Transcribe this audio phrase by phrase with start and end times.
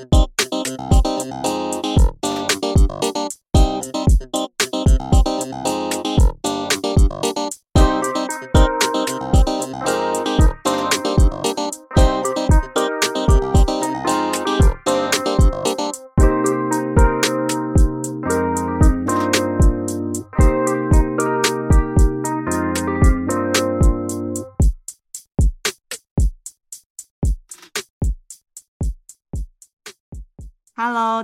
[0.00, 0.31] Podcast.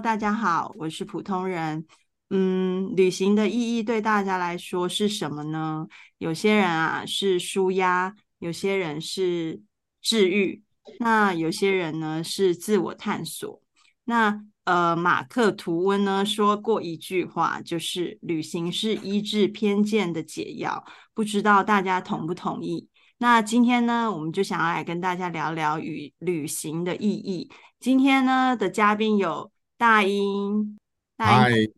[0.09, 1.85] 大家好，我是普通人。
[2.31, 5.87] 嗯，旅行的意义对大家来说是什么呢？
[6.17, 9.61] 有些人啊是舒压，有些人是
[10.01, 10.63] 治愈，
[10.99, 13.61] 那有些人呢是自我探索。
[14.05, 20.83] 那呃，马克吐温呢说过一句话，就是旅行是医治偏见的解药。
[21.13, 22.89] 不知道大家同不同意？
[23.19, 27.51] 那今天呢，我们就想要来跟大家聊聊与旅行的意义。
[27.79, 30.77] 今天呢的嘉宾有大英，
[31.17, 31.73] 大英，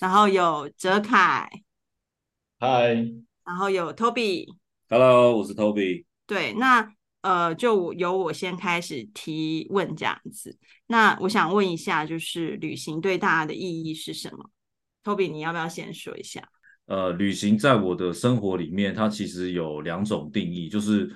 [0.00, 1.48] 然后有哲凯，
[2.58, 2.92] 嗨，
[3.44, 6.04] 然后有 Toby，Hello，我是 Toby。
[6.26, 10.58] 对，那呃，就由我先开始提问这样子。
[10.88, 14.50] 那我想问一下，就是旅行对大家的意义是什么
[15.04, 16.42] ？Toby，你要不要先说一下？
[16.86, 21.08] 呃，旅行在我的生活里面，它其实有两种定义，就是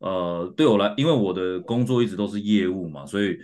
[0.00, 3.38] 呃，对我来，因为我的工作一直都是业务嘛，所以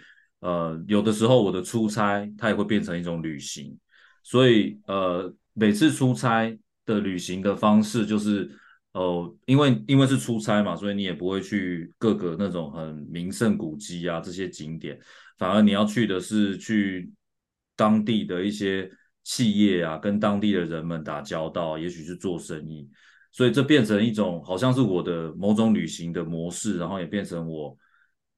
[0.45, 3.75] 呃，有的时候我的出差它也会变成一种旅行，
[4.23, 8.51] 所以呃，每次出差的旅行的方式就是
[8.92, 14.98] 呃，因为因为是出差嘛，所以你也不会去各个那种很名胜古迹啊这些景点，
[15.39, 17.11] 反而你要去的是去
[17.75, 18.91] 当地的一些。
[19.27, 22.86] 企业啊，跟当地的人们打交道，也许是做生意，
[23.33, 27.75] 所以这变成一种好像是我的某种旅行的模式，然后也变成我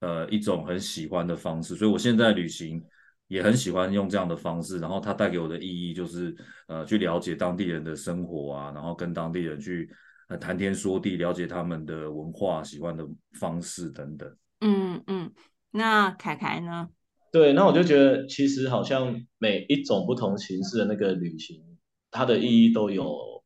[0.01, 1.75] 呃一种很喜欢的方式。
[1.77, 2.83] 所以我现在旅行
[3.29, 6.35] 也很喜欢用这样的方式，然后它带给我的意义就是
[6.69, 9.91] 呃去了解当地人的生活啊，然后跟当地人去
[10.29, 13.07] 呃谈天说地，了解他们的文化、喜欢的
[13.39, 14.37] 方式等等。
[14.61, 15.33] 嗯嗯，
[15.71, 16.89] 那凯凯呢？
[17.33, 21.63] 对，那我就觉得其实好像每一种不同形式的那个旅行，
[22.11, 23.45] 它的意义都有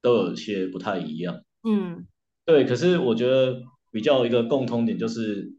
[0.00, 1.42] 都有些不太一样。
[1.64, 2.06] 嗯，
[2.44, 2.64] 对。
[2.64, 3.60] 可是我觉得
[3.90, 5.52] 比较一个共通点就是，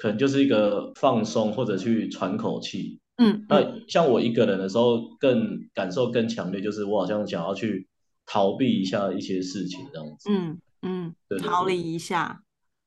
[0.00, 2.98] 可能就是一个放松或者去喘口气。
[3.18, 7.86] 嗯，那像我一个人的时候，更感受更强烈，就是我好像想要去
[8.24, 10.30] 逃避一下一些事情这样子。
[10.30, 12.42] 嗯嗯，对，逃离一下。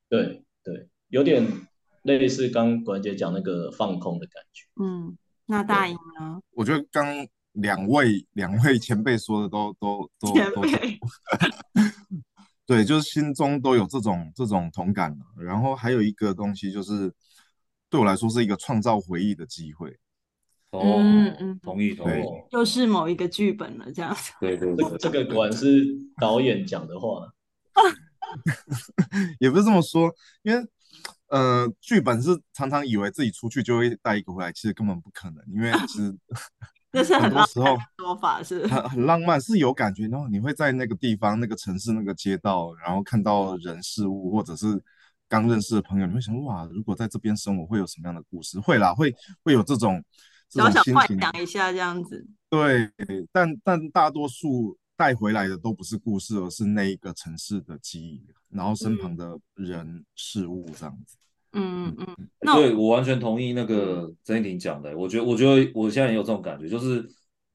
[0.09, 1.45] 对对，有点。
[2.03, 4.65] 类似刚管姐讲那个放空的感觉。
[4.83, 6.41] 嗯，那大英呢？
[6.51, 7.05] 我觉得刚
[7.53, 10.61] 两位两位前辈说的都都都都
[12.65, 15.17] 对，就是心中都有这种这种同感。
[15.37, 17.13] 然后还有一个东西就是
[17.89, 19.97] 对我来说是一个创造回忆的机会。
[20.71, 24.31] 哦，嗯嗯，同意同意，又是某一个剧本了这样子。
[24.39, 25.85] 对对对，这个果然是
[26.19, 27.33] 导演讲的话。
[29.39, 30.65] 也不是这么说，因为。
[31.27, 36.15] 呃，剧本是常常以为自己出去就会带一个回来，其实根本不可能，因为其实
[36.93, 44.81] 那是很多时候说法是很很浪漫，是有感觉，然后你会在那个地方、那个城市、那个街道，然后看到人事物，或者是
[45.27, 48.59] 刚认识的朋友，你会想哇，如果在这边生活会有什么样的故事？
[48.59, 50.01] 会啦，会会有这种
[50.49, 52.25] 小小幻想一下这样子。
[52.49, 52.89] 对，
[53.31, 54.77] 但但大多数。
[54.95, 61.17] 带回来的都不是故事，而是那一个城市的记忆，然后身旁的人、嗯、事物这样子。
[61.53, 62.07] 嗯嗯
[62.41, 64.97] 嗯，对，我完全同意那个曾一婷讲的。
[64.97, 67.05] 我觉得，我觉得我现在也有这种感觉，就是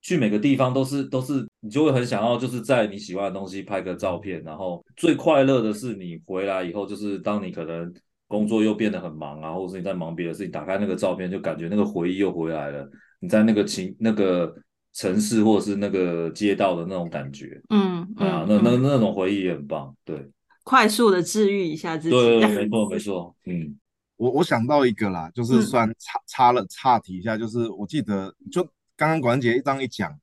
[0.01, 4.43] 去每个地方都是都是，你就会很想要，就是在你喜欢的东西拍个照片。
[4.43, 7.93] 然后最快乐的是你回来以后，就是当你可能
[8.27, 12.89] 工作又变得很忙啊，或者是你在忙别的事情，打开那个照片，就感觉那个回忆又回来了。
[13.21, 14.55] 你在那个情那个。
[14.95, 20.27] 城市或者是那个街道的那种感觉，嗯，啊，那那那种回忆也很棒，对，
[20.65, 23.79] 快速的治愈一下自己，对， 没错没错，嗯，
[24.19, 28.63] 我我想到一个啦，就是算插插了岔题一下，就是我记得就
[28.97, 30.15] 刚刚管姐一张一讲，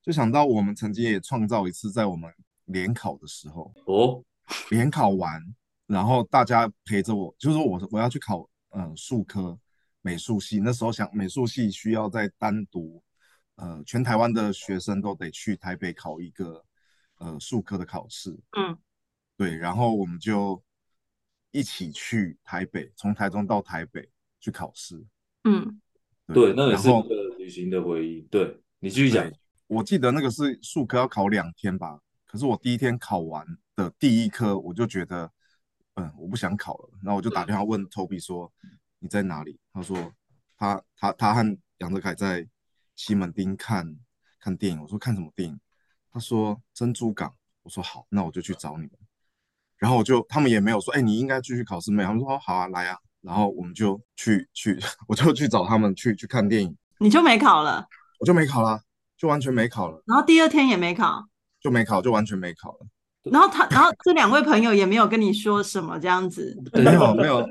[0.00, 2.32] 就想到我们曾经也创造一次在我们
[2.64, 4.24] 联考的时候，哦，
[4.70, 5.42] 联考完，
[5.86, 9.58] 然后大家陪着我，就是我我要去考嗯术科
[10.00, 13.02] 美术系，那时候想美术系需要再单独。
[13.56, 16.64] 呃，全台湾的学生都得去台北考一个
[17.18, 18.30] 呃术科的考试。
[18.56, 18.76] 嗯，
[19.36, 20.60] 对，然后我们就
[21.52, 24.08] 一起去台北，从台中到台北
[24.40, 25.00] 去考试。
[25.44, 25.80] 嗯，
[26.26, 28.22] 对，那也是一个旅行的回忆。
[28.22, 29.30] 对，你继续讲。
[29.68, 33.46] 我记得那个是数科要考两天吧，可是我第一天考完
[33.76, 35.30] 的第一科，我就觉得，
[35.94, 36.90] 嗯，我不想考了。
[37.02, 38.52] 然后我就打电话问 Toby 说
[39.00, 40.12] ：“你在哪里？”他说
[40.58, 42.46] ：“他他他和杨哲凯在
[42.96, 43.96] 西门町看
[44.40, 44.82] 看电影。
[44.82, 45.58] 我说看什么电影？
[46.10, 47.34] 他说珍珠港。
[47.62, 48.90] 我说好，那我就去找你们。
[49.82, 52.04] 然后我就他们也没有说，哎，你应该继续考试没？
[52.04, 52.96] 他们说哦，好啊，来啊。
[53.20, 56.72] 然后我们就去去， 我就去找他们去去看电影。
[56.98, 57.84] 你就没考了？
[58.20, 58.78] 我就没考了，
[59.18, 60.00] 就完全没考了。
[60.06, 61.24] 然后第二天也没考，
[61.60, 62.86] 就没考，就完全没考了。
[63.24, 66.56] 然后他，然后这两位朋友也没有跟你说什么这样子？
[66.74, 67.44] 没有，没有，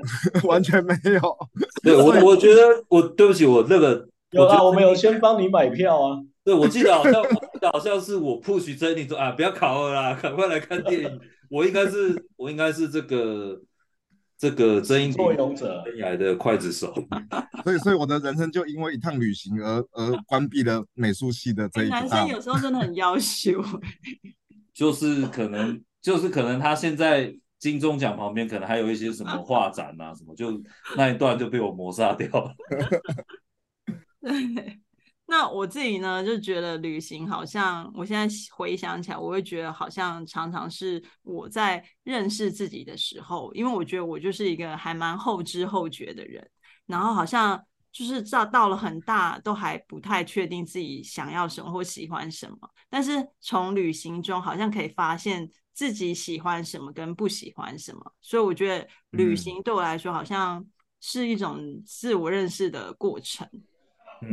[0.44, 1.48] 完全没有。
[1.82, 6.18] 对我， 我觉得我对不起，我那个有啊，我没有先帮你买票啊。
[6.44, 7.22] 对，我记得好像，
[7.70, 11.20] 好像是我 push 着你说啊，不要考了啦， 赶快来看电影。
[11.48, 13.60] 我应该是， 我应该是这个
[14.38, 16.92] 这个曾英作俑者生涯的刽子手。
[17.62, 21.88] 所以，所以我的人生就因为一趟旅行而而关闭了美术系的这一。
[21.88, 23.62] 男生有时候真的很夭寿。
[24.74, 30.58] 就是可能，就是可能他现在金钟奖旁边可能还有一些什么画展啊，什么就
[30.96, 32.54] 那一段就被我磨杀掉了。
[34.22, 34.71] 对。
[35.42, 46.48] 那我自己呢，就觉得旅行好像，我现在回想起来，我会觉得好像常常是我在认识自己的时候，因为我觉得我就是一个还蛮后知后觉的人，
[46.86, 47.60] 然后好像
[47.90, 52.56] 就是到到了很大都还不太确定自己想要什么或喜欢什么，
[52.88, 60.64] 但是从旅行中好像可以发现自己喜欢什么跟不喜欢什么，所以我觉得旅行对我来说好像
[61.00, 63.44] 是一种自我认识的过程。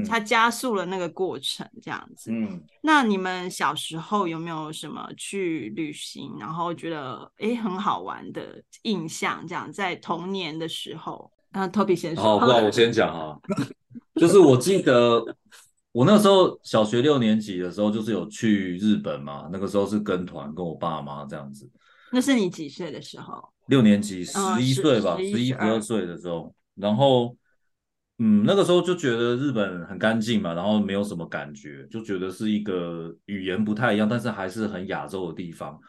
[0.08, 2.32] 它加速了那个过程，这样子。
[2.32, 9.46] 嗯，那你们小时候有没有什么去旅行，然后觉得哎很好玩的印象？
[9.48, 12.24] 这样在童年的时候，那 Toby 先说。
[12.24, 13.38] 好，不然我先讲啊。
[14.16, 15.24] 就是我记得
[15.92, 19.50] 我那时候小学六年级的时候，就是有去日本嘛。
[19.52, 21.70] 那个时候是跟团，跟我爸妈这样子。
[22.12, 23.44] 那是你几岁的时候？
[23.68, 27.36] 六年级，十一岁吧，十一十二岁的时候，然后。
[28.22, 35.80] 嗯，那个时候就觉得日本很干净嘛，然后没有什么感觉，就觉得是一个语言不太一样，但是还是很亚洲的地方。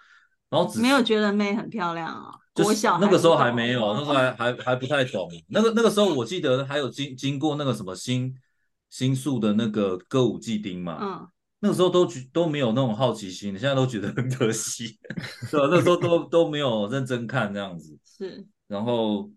[0.49, 5.29] 然后只没有觉得妹很漂亮啊，就是小那个时候还没有，那时候还 还还不太懂。
[5.49, 8.33] 那个那个时候我记得还有经经过那个什么新
[8.91, 11.29] 新宿的那个歌舞伎町嘛，嗯，
[11.59, 14.97] 那个时候都都没有那种好奇心，现在都觉得很可惜，
[15.51, 15.69] 是吧？
[15.69, 17.99] 那时候都都没有认真看这样子。
[18.05, 19.29] 是，然后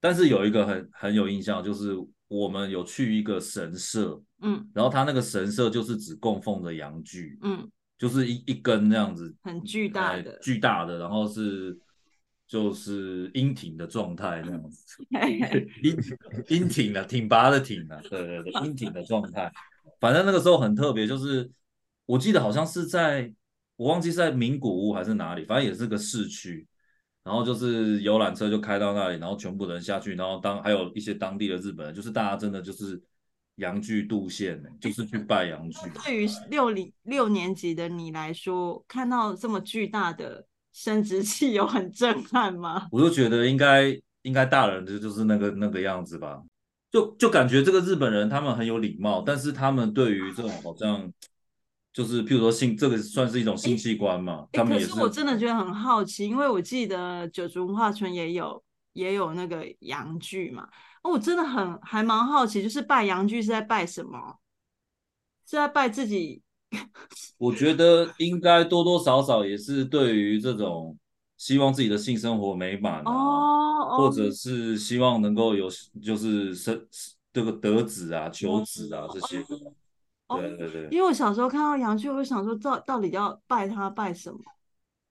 [0.00, 1.96] 但是有一个很很有印象就是。
[2.30, 7.68] 我们有去一个神社，嗯，然后他那个神社就是只供奉着阳具，嗯，
[7.98, 11.76] 就是一一根那样子，很巨大的，巨大的，然后是
[12.46, 15.04] 就是阴挺的状态那样子，
[15.82, 15.96] 阴
[16.60, 19.52] 阴挺的，挺拔的挺的，对对对，阴挺的状态。
[19.98, 21.50] 反正那个时候很特别，就是
[22.06, 23.34] 我记得好像是在，
[23.74, 26.64] 我忘记是在名古屋还是哪里，反正也是个市区。
[27.22, 33.00] 然后就是游览车就开到那里，然后全部人下去，然后当还有一些当地的日本人，就是大家真的就是
[33.56, 35.78] 阳具度线，就是去拜阳具。
[36.02, 42.88] 对于六零六年级的你来说，看到这么巨大的生殖器有很震撼吗？
[42.90, 46.42] 我就觉得应该应该大人就就是那个那个样子吧，
[46.90, 51.12] 就就感觉这个日本人他们很有礼貌，但是他们对于这种好像。
[51.92, 54.46] 就是，譬如说性，这个算是一种性器官嘛？
[54.52, 54.90] 他们也是。
[54.90, 60.68] 可是我真的觉得很好奇，因为我记得九族文化村也有也有那个阳具嘛。
[61.02, 64.38] 哦我真的很还蛮好奇，就是拜阳具是在拜什么？
[65.46, 66.42] 是在拜自己？
[67.38, 70.96] 我觉得应该多多少少也是对于这种
[71.36, 75.68] 希望自己的性生活美满啊，哦，或者是希望能够有
[76.00, 76.80] 就是生
[77.32, 79.44] 这个得子啊、求子啊这些。
[80.38, 84.38] 对对对，因为我小时候看到阳具，我就想说到到底要拜他拜什么？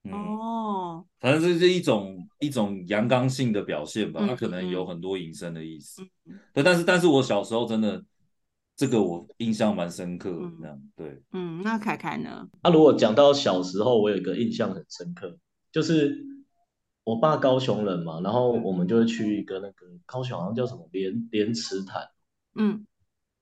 [0.04, 6.02] 嗯、哦，反正这是一种一种阳刚性的表现吧，它可能有很多引申的意思。
[6.24, 8.02] 嗯、对，但是但是我小时候真的
[8.74, 11.22] 这个我印象蛮深刻的，这样对。
[11.32, 12.48] 嗯，那凯凯呢？
[12.62, 15.36] 那、啊、如果讲到小时候，我有一个印象很深刻，
[15.70, 16.16] 就是
[17.04, 22.08] 我爸高雄人嘛，然后我们就会去一个那个高雄好像叫什么莲莲池潭，
[22.54, 22.86] 嗯。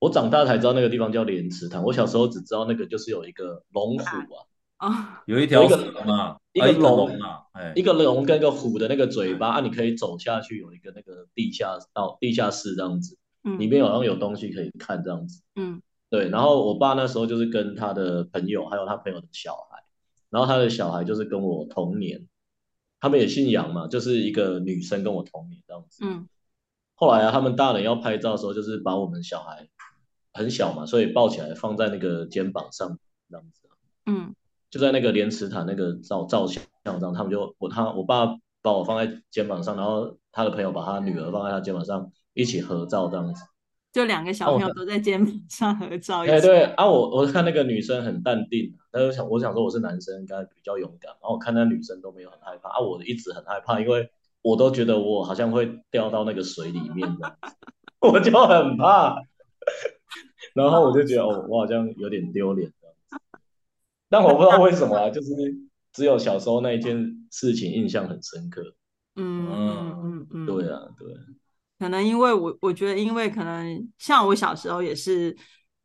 [0.00, 4.04] 我长大才知道那个地方叫莲池潭，我小时候只知道那个就是有一个龙虎
[4.76, 7.42] 啊，啊，有一条龙啊，一个龙啊，
[7.74, 19.82] 一个龙跟一个虎的那个嘴巴啊，你可以走下去，有一个那个地下道、地下室这样子，嗯，里面好像有东西可以看这样子，嗯，对，然后我爸那时候就是跟他的朋友，还有他朋友的小孩，
[20.30, 22.28] 然后他的小孩就是跟我同年，
[23.00, 26.28] 他们也姓杨嘛，就是一个女生跟我同年这样子，嗯，
[26.94, 29.68] 后来啊，他们大人要拍照的时候，就是把我们小孩。
[30.32, 32.98] 很小嘛，所以抱起来放在那个肩膀上
[33.30, 33.62] 这样子，
[34.06, 34.34] 嗯，
[34.70, 36.62] 就在那个莲池塔那个照照相
[37.00, 38.26] 上，他们就我他我爸
[38.62, 43.42] 把我放在肩膀上，然后他的朋友把他女儿放在他肩膀上一起合照这样子，
[43.92, 46.24] 就两个小朋友都在肩膀上合照。
[46.26, 54.10] 哎，对啊，我我看那个女生很淡定，但是想我想说我是男生应该比较勇敢，然后我看那女生都没有很害怕啊，我一直很害怕，因为
[54.42, 57.36] 我都觉得我好像会掉到那个水里面的，
[58.00, 59.16] 我就很怕，
[60.64, 62.72] 然后我就觉得哦，我好像有点丢脸。
[64.08, 65.30] 但我不知道为什么啊，就是
[65.92, 68.74] 只有小时候那一件事情印象很深刻。
[69.16, 71.08] 嗯嗯嗯嗯，对啊，对。
[71.78, 75.36] 可能因为我我觉得，因为可能像我小时候也是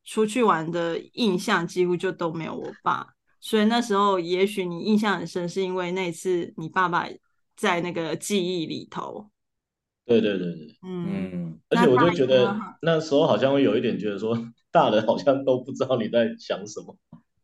[0.05, 3.05] 出去玩的印象几乎就都没有我爸，
[3.39, 7.07] 所以那时候也许你印象很深，是因为那次你爸爸
[7.55, 9.29] 在那个记忆里头。
[10.05, 11.59] 对对对对，嗯。
[11.69, 14.37] 而且我就觉得那时候好像会有一点觉得说，
[14.73, 16.97] 大人好像都不知道你在想什么。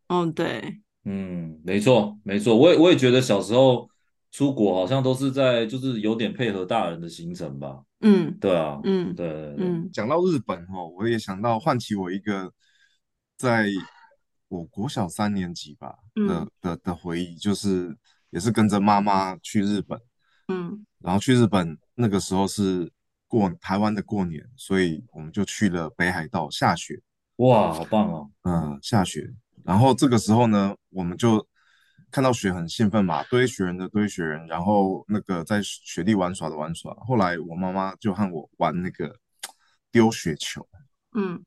[0.07, 3.87] 嗯，对，嗯，没错，没错，我也我也觉得小时候
[4.31, 7.83] 出国好像都是在就是有点配合大人的行程吧。
[8.01, 9.27] 嗯，对啊，嗯，对，
[9.59, 12.51] 嗯，讲到日本哦，我也想到唤起我一个
[13.37, 13.67] 在
[14.47, 17.95] 我国小三年级吧的、嗯、的的回忆，就是
[18.31, 20.01] 也是跟着妈妈去日本，
[20.47, 22.91] 嗯，然后去日本那个时候是
[23.27, 26.99] 过台湾的过年，所以我们就去了北海道下雪，
[27.39, 29.33] 哇，好棒哦，嗯，下雪。
[29.63, 31.45] 然后这个时候呢，我们就
[32.11, 36.93] 看到雪很兴奋嘛，堆雪人的堆雪人，然后那个在雪地玩耍的玩耍。
[36.95, 39.15] 后来我妈妈就和我玩那个
[39.89, 40.67] 丢雪球，
[41.15, 41.41] 嗯，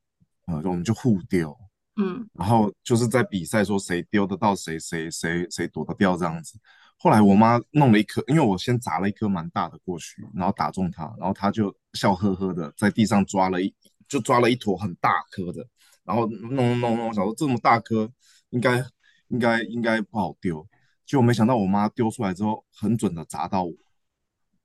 [0.47, 1.55] 呃，我们就互丢，
[1.97, 6.59] 嗯，然后就是在比赛说谁丢得到谁谁谁谁躲得掉这样子。
[6.97, 13.75] 后来我妈弄了一颗，因为我先砸了一颗蛮大的过去，然后打中她，然后她就笑呵呵的在地上抓了一
[14.09, 15.67] 就抓了一坨很大颗的。
[16.05, 18.11] 然后弄弄弄弄，想说这么大颗，
[18.51, 18.85] 应该
[19.29, 20.67] 应该应该不好丢，
[21.07, 23.73] 结果没想到我妈丢出来之后，很准的砸到我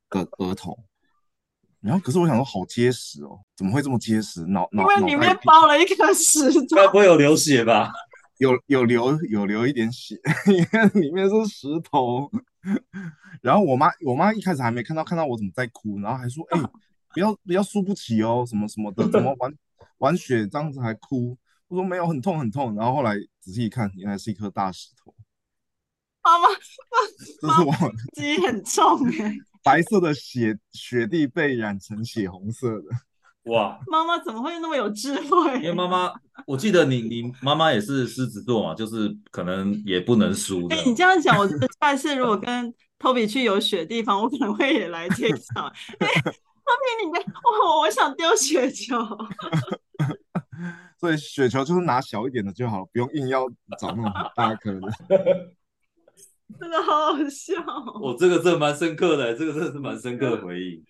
[0.10, 0.78] 的额头。
[1.80, 4.46] 然后可是我想说好结实哦，怎么会这么结实？
[4.48, 7.92] 脑脑因为里面包了一颗石头，该不会有流血吧？
[8.40, 10.16] 有有流有流一点血，
[10.48, 12.30] 因为里面是石头。
[13.42, 16.70] 然后我妈我妈一开始还没看到，看到我怎么在哭，然后还说：“哎、欸，
[17.14, 19.52] 不要不要输不起哦，什么什么的，怎么玩？”
[20.00, 21.38] 玩雪这样子还哭，
[21.68, 22.76] 我说没有，很痛很痛。
[22.76, 25.14] 然后后来仔细一看，原来是一颗大石头。
[26.24, 26.48] 妈妈，
[27.42, 27.74] 这是我
[28.14, 29.36] 自己很重哎。
[29.64, 32.84] 白色的雪雪地被染成血红色的。
[33.52, 33.80] 哇！
[33.88, 35.56] 妈妈怎么会那么有智慧？
[35.56, 36.14] 因为妈妈，
[36.46, 40.68] 我记得你你妈妈也是狮子座嘛，就是可能也不能输。
[40.68, 41.48] 哎、欸，你这样讲，我
[41.80, 45.72] 下一次如果跟 Toby 去有雪地方，我可能会也来介绍。
[46.00, 46.34] 哎、欸
[46.68, 47.24] ，Toby，你跟
[47.64, 48.98] 我，我想丢雪球。
[51.00, 53.48] 所以雪球就是拿小一点的就好，不用硬要
[53.80, 54.92] 找那种很大颗的。
[56.60, 57.54] 真的好好笑。
[58.02, 60.84] 我这个真的蛮深刻的，这个真的是蛮深刻的回忆。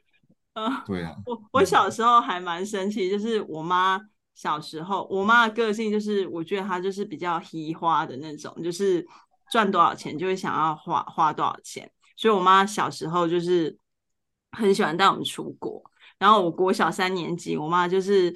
[0.54, 1.14] 啊，对啊。
[1.26, 4.00] 我我小时候还蛮生气，就是我妈
[4.34, 9.06] 小时候，我妈的个性就是，我觉得她就是比较稀花的那种，就是
[9.52, 11.92] 赚多少钱就会想要花花多少钱。
[12.16, 13.78] 所以我妈小时候就是
[14.58, 15.84] 很喜欢带我们出国，
[16.18, 18.36] 然后我国小三年级，我妈就是。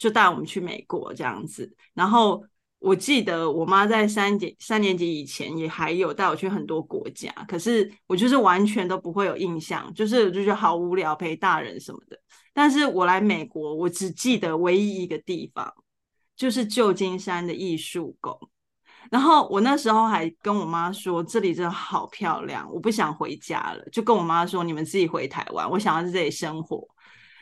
[0.00, 2.42] 就带我们去美国这样子，然后
[2.78, 12.18] 我记得我妈在三年三年级以前也还有带我去很多国家，可是我就是完全都不会有印象，就是就觉得好无聊陪大人什么的。
[12.54, 15.70] 但是我来美国，我只记得唯一一个地方，
[16.34, 18.40] 就是旧金山的艺术宫。
[19.10, 26.86] 然后我那时候还跟我妈说，这里真的好漂亮，我不想回家了，就跟我妈说，你们自己回台湾，我想要在这里生活。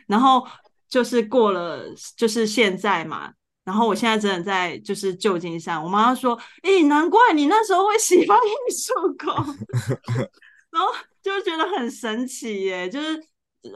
[0.06, 0.46] 然后。
[0.90, 1.84] 就是过了，
[2.16, 3.30] 就是现在嘛。
[3.62, 5.84] 然后我现在真的在就是旧金山。
[5.84, 6.34] 我妈说
[6.64, 9.34] ：“诶，难怪你那时候会喜欢 艺术宫。
[10.72, 10.90] ”然后
[11.22, 12.88] 就觉得很神奇耶。
[12.88, 13.22] 就是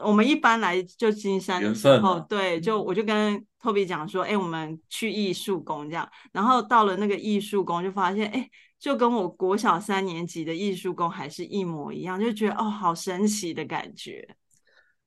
[0.03, 8.49] 我们一般来旧金山的时候，对，就我就跟 Toby 讲说：“诶，我们去艺术宫这样。”然后到了那个艺术宫，就发现诶，
[8.79, 14.35] 就跟我国小三年级的艺术宫还是一模一样，就觉得哦，好神奇的感觉。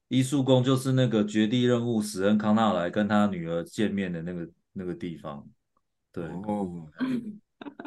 [0.09, 5.45] 艺术宫就是那个绝地任务史恩康纳莱跟他女儿见面的那个那个地方，
[6.12, 6.87] 对，哦，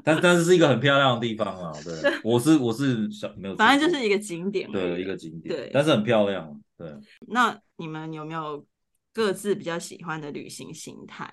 [0.03, 6.91] 但但是是一个很漂亮的地方啊，对， 我是我是小没有，反正就是一个景点，对，一个景点，对，但是很漂亮，对。
[7.27, 8.65] 那你们有没有
[9.13, 11.31] 各自比较喜欢的旅行形态？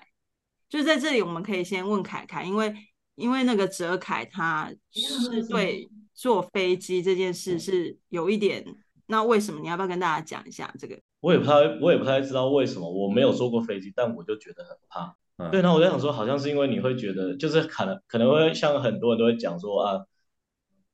[0.69, 2.75] 就在这里，我们可以先问凯凯，因为
[3.15, 8.63] 因为那个哲凯他是对坐飞机这件事是有一点。
[9.09, 10.99] 那为什么你要不要跟大家讲一下这个？
[11.21, 12.91] 我也不太，我也不太知道为什么。
[12.91, 15.15] 我没有坐过飞机，但我就觉得很怕。
[15.37, 20.05] 嗯、对，那我就想说，好像是因为你会觉得，就是可能可能会像很多人都会讲说啊，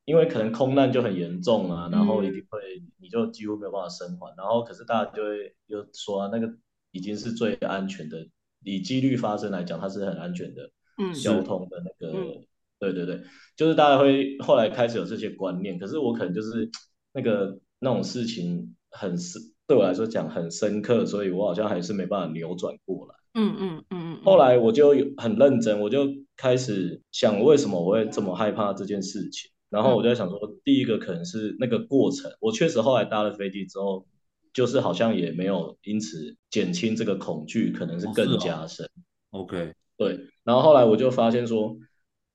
[0.06, 2.60] 因为可能空难就很严重啊，然后一定会
[3.02, 4.34] 你就几乎没有办法生还。
[4.38, 6.54] 然后可是大家就会又说啊，那个
[6.92, 8.28] 已经是最安全的，
[8.64, 10.70] 以几率发生来讲，它是很安全的。
[10.96, 12.46] 嗯，交通的那个，嗯、
[12.78, 13.20] 对对对，
[13.58, 16.70] 就是大家会后来开始有这些观念，可是我可能就是
[17.14, 23.16] 那个那种事情很深，对我来说讲很深刻，所以我好像还是没办法扭转过来。
[23.34, 24.22] 嗯嗯嗯嗯。
[24.24, 26.08] 后来我就很认真，我就
[26.38, 34.06] 开始想为什么我会这么害怕这件事情，然后我就在想说，第一个可能是那个过程，我确实后来搭了飞机之后，
[34.54, 38.86] 就是好像也没有因此减轻这个恐惧，可能是更加深。
[39.32, 39.74] 哦哦、OK。
[39.98, 41.76] 对，然后后来我就发现说，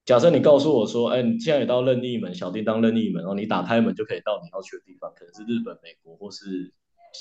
[0.04, 6.72] 假设你告诉我说，哎，你现在也到任意门，小叮当任意门，然后你打开门就可以到你要去的地方，可能是日本、美国，或是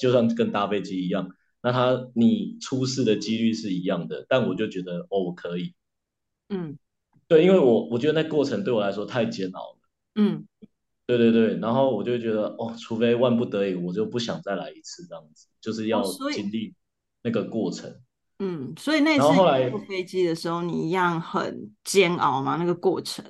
[0.01, 1.29] 就算跟搭飞机一样，
[1.61, 5.73] 那他你出事的几率是一样的，但我就觉得哦，我可以，
[6.49, 6.77] 嗯，
[7.27, 9.76] 对，因为我我觉得那过程对我来说太煎熬了，
[10.17, 10.45] 嗯，
[11.05, 16.75] 对对对，然后我就觉得哦，除非万不得已，我就不想再来一次这样子，就是要经历
[17.23, 17.89] 那个过程。
[17.89, 17.95] 哦
[18.39, 19.25] 嗯，所以那次
[19.71, 22.55] 坐飞机的时候，你一样很煎熬吗？
[22.57, 23.25] 那个过程？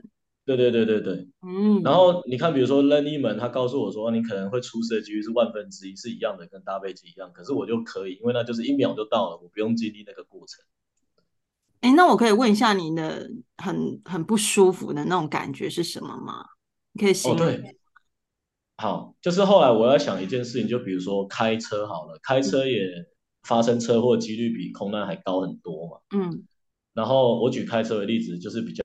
[0.45, 1.27] 对对对对对。
[1.41, 7.31] 嗯，然后你看，比如说任意门，他告诉我说你可能会出事的几率是万分之一，是一样的，跟搭飞机一样。
[7.33, 10.61] 可是我就可以，因为那就是一秒就到了，我不用经历那个过程。
[11.79, 16.43] 哎，那我可以问一下你的很很不舒服的那种感觉是什么吗？
[16.97, 17.39] 你可以形容。
[17.39, 17.77] 哦，对。
[18.77, 22.83] 好，就是后来我要想一件事情，就比如说开车好了，开车也。
[22.83, 23.05] 嗯
[23.43, 25.97] 发生车祸几率比空难还高很多嘛？
[26.13, 26.43] 嗯，
[26.93, 28.83] 然后我举开车的例子，就是比较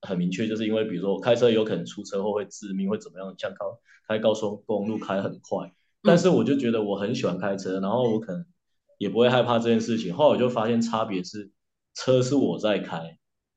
[0.00, 3.32] 很明确，就是因为比如说我开车有可能出车祸会致命，会怎么样？
[3.38, 3.78] 像高
[4.08, 5.70] 开高速公路开很快，
[6.02, 8.44] 但是我就觉得我很喜欢开车，然后我可能
[8.98, 10.12] 也不会害怕这件事情。
[10.12, 11.52] 后来我就发现差别是，
[11.94, 13.16] 车是我在开，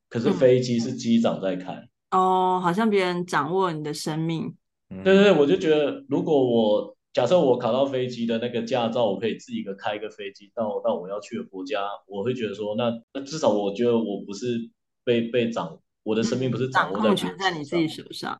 [0.10, 1.89] 可是飞机是机长在开。
[2.10, 2.20] 嗯。
[2.20, 4.56] 哦，好像别人掌握你的生命。
[4.90, 6.96] 对对对，我就觉得如果我。
[7.12, 14.70] 假设我考到飞机的那个驾照，我可以自己一个开一个飞机到到我要去的国家，我会觉得说，那那至少我觉得我不是
[15.04, 18.40] 被被掌，我的生命不是掌握在、嗯、掌控权在你自己手上。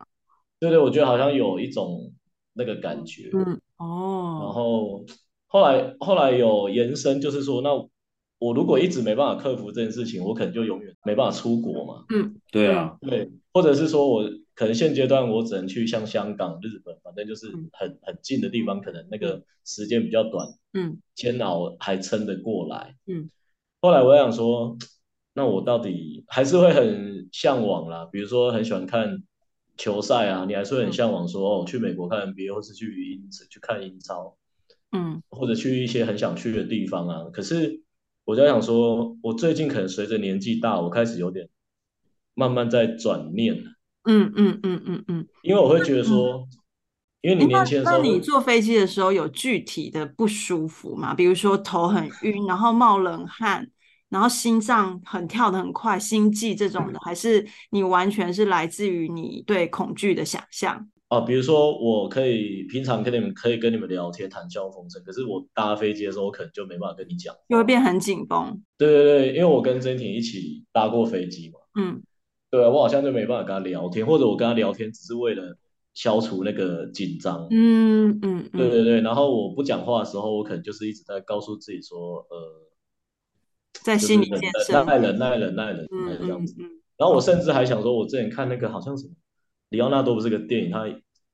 [0.60, 2.14] 对对，我觉得好像有一种
[2.54, 3.32] 那个感觉。
[3.34, 4.40] 嗯哦。
[4.44, 5.04] 然后
[5.48, 7.70] 后来后来有延伸，就是说，那
[8.40, 12.06] 我如果一直没办法克服这件事情，我可能就永远没办法出国嘛。
[12.10, 14.28] 嗯，对啊，对，或者是说我。
[14.56, 23.30] 可能现阶段我只能去像香港、日本，反正就是很很近的地方，可能那个时间比较短，嗯，煎熬还撑得过来，嗯。
[23.80, 24.78] 后来我想说，
[25.34, 29.24] 那我到底还是会很向往啦，比如说很喜欢看
[29.78, 34.36] 球赛啊，你还是会很向往说哦，去美国看 NBA，或是去英去看英超，
[34.92, 37.24] 嗯，或者去一些很想去的地方啊。
[37.32, 37.82] 可是
[38.30, 41.50] 我就想说，我最近可能随着年纪大，我开始有点
[42.36, 43.72] 慢慢在转念了。
[44.04, 46.48] 嗯嗯嗯嗯嗯，因为我会觉得说，嗯、
[47.22, 51.16] 因为你年轻的时候，那你坐飞机的时候有具体的不舒服吗？
[51.16, 53.68] 比如说头很晕，然后冒冷汗，
[54.10, 60.88] 然后心脏很跳得很快，心悸这种的，还是你完全是来自于你对恐惧的想象？
[61.10, 68.64] 啊，比如说我可以平常跟你们可以跟你们聊天谈笑风生，可是我搭飞机的时候，我可能就没办法跟你讲，就会变很紧绷。
[68.78, 71.60] 对对对，因为我跟真婷一起搭过飞机嘛。
[71.80, 72.02] 嗯。
[72.52, 75.56] 对啊，我好像就没办法跟他聊天，或者我跟他聊天只是为了
[75.94, 77.48] 消除那个紧张。
[77.52, 79.02] 嗯嗯，对对对。
[79.02, 82.70] 然后我不讲话的时候，我可能就是一直在告诉自己说，呃，
[83.84, 86.56] 在心里建设，忍耐忍耐忍耐忍耐这样子。
[86.98, 89.14] 然后我甚至还想说，我之前看那个好像什么，
[89.70, 90.86] 李奥纳多不是个电影，他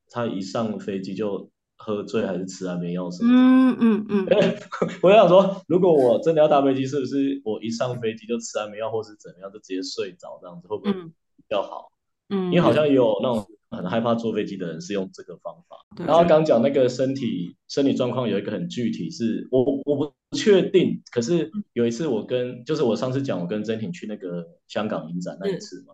[0.09, 1.49] 他一上飞机就。
[1.77, 3.29] 喝醉还是吃安眠药什么？
[3.29, 4.25] 嗯嗯嗯。
[5.03, 11.91] 我想说，如果我真的要搭飞机，是不是我一上飞机就吃安眠药，或是怎么样，就直接睡着这样子，会不会比较好？
[12.29, 15.75] 嗯，因为好像也有那种很害怕坐飞机的人是用这个方法。
[16.05, 21.01] 然后刚讲那个身体身体状况有一个很具体，是我我不确定。
[21.11, 25.93] 可是有一次我跟就是我上次讲我跟真婷去那个香港影展那一次嘛，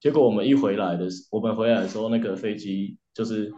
[0.00, 3.52] 结果我们一回来的时，我们回来的时候那个飞机就是。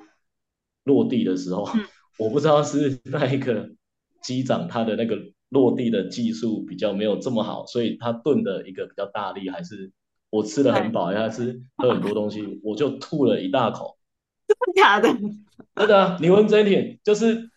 [0.87, 1.81] 落地的时候，嗯、
[2.16, 3.70] 我不知道是那一个
[4.22, 5.18] 机长他的那个
[5.49, 9.90] 落地的技术比较没有这么好，所以他顿的一个比较大力，还是
[10.31, 13.99] 我吃的很饱，还是喝很多东西， 我就吐了一大口。
[14.46, 15.09] 真的假的？
[15.75, 16.18] 真的啊！
[16.20, 17.51] 你问这一点，就是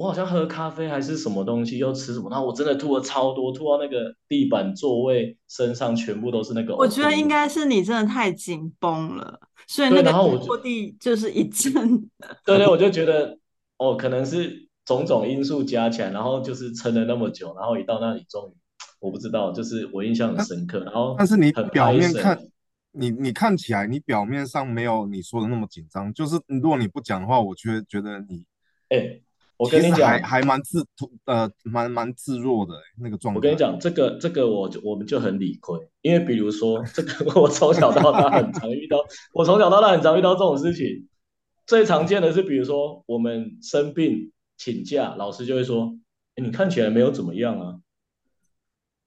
[0.00, 6.74] 我好像喝咖啡还是什么东西，又吃什么，然后我真的吐了超多，吐到那个地板、座位、身上全部都是那个。
[6.74, 9.38] 我觉得应该是你真的太紧绷了。
[9.66, 12.08] 所以那个落地就是一阵，
[12.46, 13.38] 对对，我就觉得
[13.76, 18.56] 哦，可能是种种因素加起来，然后就是撑了那么久，然后一到那里，终于
[19.00, 20.80] 我不知道，就是我印象很深刻。
[20.80, 22.40] 然后，但是你表面看，
[22.92, 26.10] 你你看起来，你表面上没有你说的那么紧张。
[26.14, 28.44] 就是如果你不讲的话，我觉得觉得你，
[28.88, 29.20] 哎，
[29.60, 30.82] 我跟你讲，还还蛮自
[31.26, 33.36] 呃蛮蛮自若的那个状态。
[33.36, 38.96] 我跟你讲，这个这个我就我们就很理亏，因为比如说这个 我从小到大很常遇到，
[39.34, 41.06] 我从小到大很常遇到这种事情。
[41.66, 45.94] 最常见的是，比如说我们生病请假，老师就会说
[46.36, 47.74] ：“欸，你看起来没有怎么样啊。”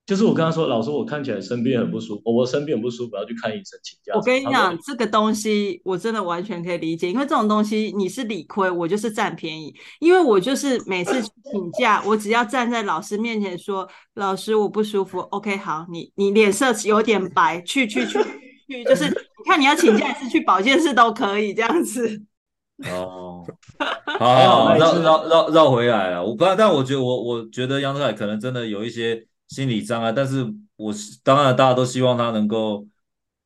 [0.06, 4.12] 就是我跟他说，老师，我看起来生病很不舒服，我生病很不舒服，要去看医生请假。
[4.14, 9.74] 我跟你讲，这个东西我真的完全可以理解，因为这种东西你是理亏，我就是占便宜。
[10.02, 18.20] 因为我就是每次请假，我只要站在老师面前说，老师我不舒服，OK，好，你你脸色有点白，去去去
[18.68, 22.22] 去，就是你看你要请假还是去保健室都可以这样子。
[22.92, 23.42] 哦，
[24.20, 26.22] 好，好，好，绕绕绕绕回来了。
[26.26, 29.26] 我不，但我觉得我我觉得杨哲凯可能真的有一些。
[29.54, 32.88] 心理障碍，但是我是当然大家都希望他能够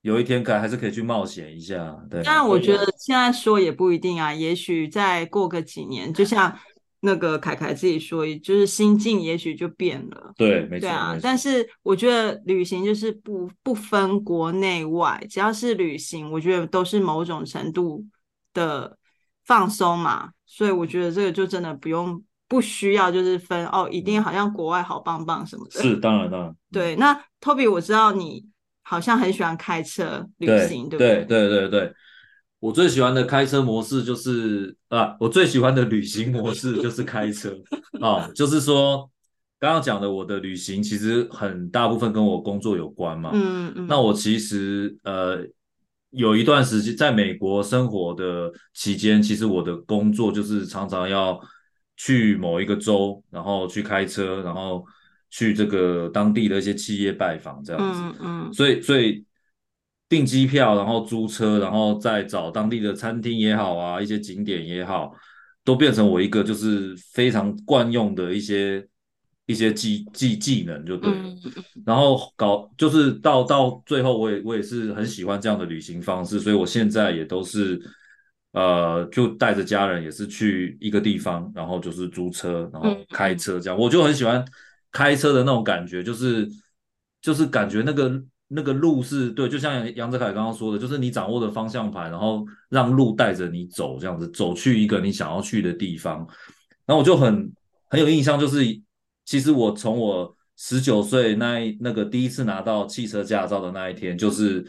[0.04, 2.22] 有一天可还是可以去冒险一下，对。
[2.24, 6.58] 但我觉得现在说也不一定啊，也许再过个几年，就像
[7.02, 10.34] 那个凯凯自己说，就是心境也许就变了。
[10.38, 10.88] 对，没错。
[10.88, 18.06] 对啊，但是我觉得旅行就是不不分国内外，只要是旅行，我觉得都是某种程度
[18.54, 18.98] 的
[19.46, 20.30] 放松嘛。
[20.46, 22.24] 所以我觉得这个就真的不用。
[22.50, 25.82] 不需要就是分哦，一定好像国外好棒棒什么的。
[25.82, 26.56] 是，当然当然。
[26.72, 28.46] 对，那 Toby，我知道你
[28.84, 31.26] 好像很喜欢开车旅行，对，对不对？
[31.26, 31.94] 对对对对，
[32.60, 37.54] 我最喜欢的开车模式就是啊，我最喜欢的旅行模式就是开车
[38.00, 39.10] 啊，就是说
[39.60, 43.32] 刚刚讲的我的旅行其实很大部分跟我工作有关嘛。
[43.34, 43.88] 嗯嗯。
[43.88, 45.40] 那我其实呃
[46.12, 51.38] 有一段时间在美国生活的期间，其实我的工作就是常常要。
[51.98, 54.86] 去某一个州，然后去开车，然后
[55.32, 58.02] 去这个当地的一些企业拜访，这样子。
[58.22, 58.54] 嗯嗯。
[58.54, 59.26] 所以，所以
[60.08, 65.12] 订机票，然后租车，然后再找当地的餐厅也好啊，一些景点也好，
[65.64, 68.88] 都变成我一个就是非常惯用的一些
[69.48, 71.18] 一些技技技能，就对了。
[71.18, 71.42] 嗯。
[71.84, 77.82] 然后搞就是到到最后，我也我也是很喜欢这样的旅行方式，所以我现在也都是。
[78.58, 84.44] 呃，就带着家人也是去一个地方，然后就是租车，然后开车这样，嗯、我就很喜欢
[84.92, 86.50] 开车的那种感觉，就是
[87.22, 96.28] 就是感觉那个那个路是对，就像杨杨哲凯刚刚说的，就是你掌握的方向盘，然后让路带着你走，这样子走去一个你想要去的地方。
[96.88, 97.52] 然后我就很
[97.90, 98.64] 很有印象，就是
[99.24, 104.66] 其实我从我十九岁那那个第一次拿到汽车驾照的那一天，就是。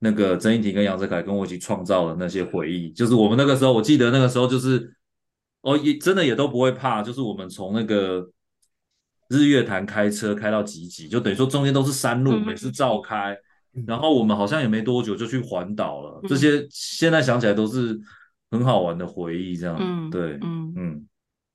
[0.00, 4.94] 那个曾一婷跟杨哲凯跟我一起创造的那些回忆，就是我们那个时候，我记得那个时候就是，
[5.62, 8.30] 哦，也真的也都不会怕，就是我们从那个
[9.28, 13.36] 日月潭开车开到集集，就等于说中间都是山路，每次照开，
[13.88, 17.98] 然后我们好像也没多久就去环岛了，这些现在想起来都是
[18.52, 21.08] 很好玩的回忆，这样，嗯，对，嗯嗯，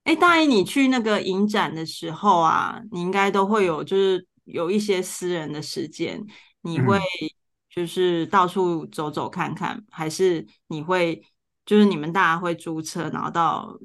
[0.03, 6.21] 哎，大一你去那个影展的时候啊，你应该都会有就是有一些私人的时间，
[6.63, 6.99] 你会。
[7.73, 11.23] 就是到处走走看看，还是你会
[11.65, 13.79] 就是你们大家会租车，然后到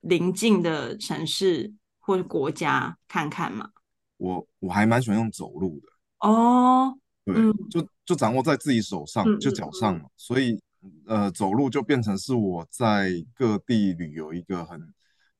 [0.00, 3.68] 邻近的城市或者国家看看嘛？
[4.16, 5.88] 我我还蛮喜欢用走路的
[6.26, 10.58] 哦，对，嗯、就就掌握在自己手上，就脚上嘛，嗯、所以
[11.06, 14.80] 呃，走路就变成是我在各地旅游一个很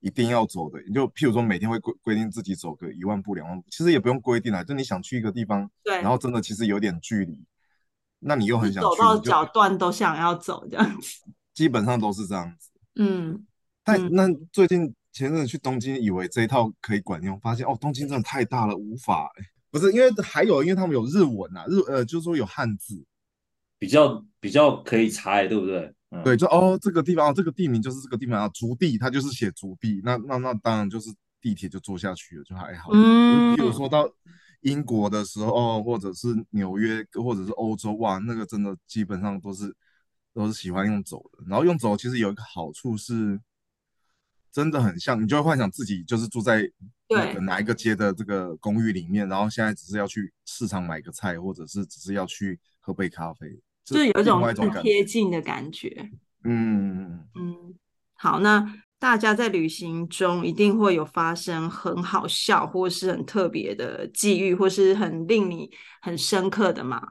[0.01, 7.43] 一定要走的，就譬如说每天会规规定自己走个一万步两万步，其实也不用规定啦，就你想去一个地方，对，然后真的其实有点距离。
[8.27, 11.21] 那你又很想去，走到脚断都想要走这样子，
[11.53, 12.71] 基本上都是这样子。
[12.97, 13.45] 嗯，
[13.85, 19.31] 但那最近前阵子去东京，以为这一套可以管用，发现哦，东京真的太大了，无法。
[19.71, 23.05] 不是因为还有，因为他们有日文啊，日呃，就是说有汉字，
[23.79, 25.93] 比较比较可以猜，对不对？
[26.11, 31.11] 嗯、对，就哦，这个地方，这个地名就是这个地方啊，筑地，它就是写筑地，那那那当然就是
[31.41, 32.91] 地铁就坐下去了，就还好。
[32.93, 34.09] 嗯，比如说到。
[34.65, 39.75] 英国的时候，或者是纽约，或者是欧洲，哇，那个真的基本上都是
[40.33, 41.45] 都是喜欢用走的。
[41.47, 43.39] 然后用走其实有一个好处是，
[44.51, 46.63] 真的很像，你就会幻想自己就是住在
[47.09, 56.11] 那个哪一个街的这个公寓里面，然后现在只是要去市场买个菜，或者是只是要去喝杯咖啡，就是有一种很贴近的感觉。
[56.43, 57.75] 嗯嗯，
[58.15, 58.84] 好，那。
[59.05, 67.09] 大家在旅行中一定会有发生很好笑或是很特别的际遇，或是很令你很深刻的嘛？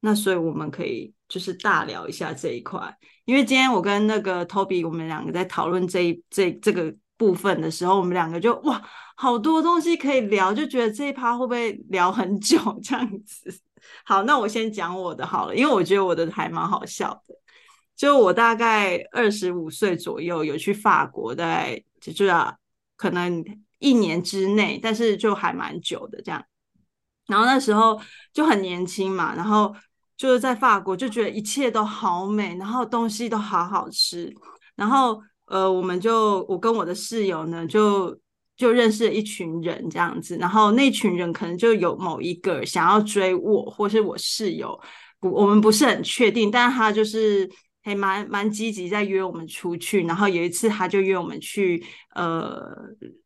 [0.00, 2.96] 那所以我们可以就是大聊一下这一块。
[3.26, 8.80] 因为今天我跟那个 Toby 我们两个在讨论这一这这个部分的时候，我们两个就哇，
[9.14, 13.60] 好多东西可以聊，就觉得这一趴会不会聊很久 这样子？
[14.06, 17.34] 好，那我先讲我的好了，因为我觉得我的还蛮好笑的。
[17.96, 22.58] 就我大概二十五岁左右有去法国，大概就就要
[22.96, 23.44] 可能
[23.78, 26.44] 一年之内，但是就还蛮久的这样。
[27.28, 28.00] 然后那时候
[28.32, 29.72] 就很年轻嘛，然后
[30.16, 34.34] 就是在法国就觉得一切都好美，然后东西都好好吃，
[34.74, 38.18] 然后呃，我们就我跟我的室友呢就
[38.56, 44.78] 就认识了一群人这样子，然后那群人可能就有某一个想要追我，或是我室友，
[45.20, 47.48] 不，我们不是很确定，但是他就是。
[47.84, 52.58] 还蛮蛮积极在约我们出去，然后有一次他就约我们去呃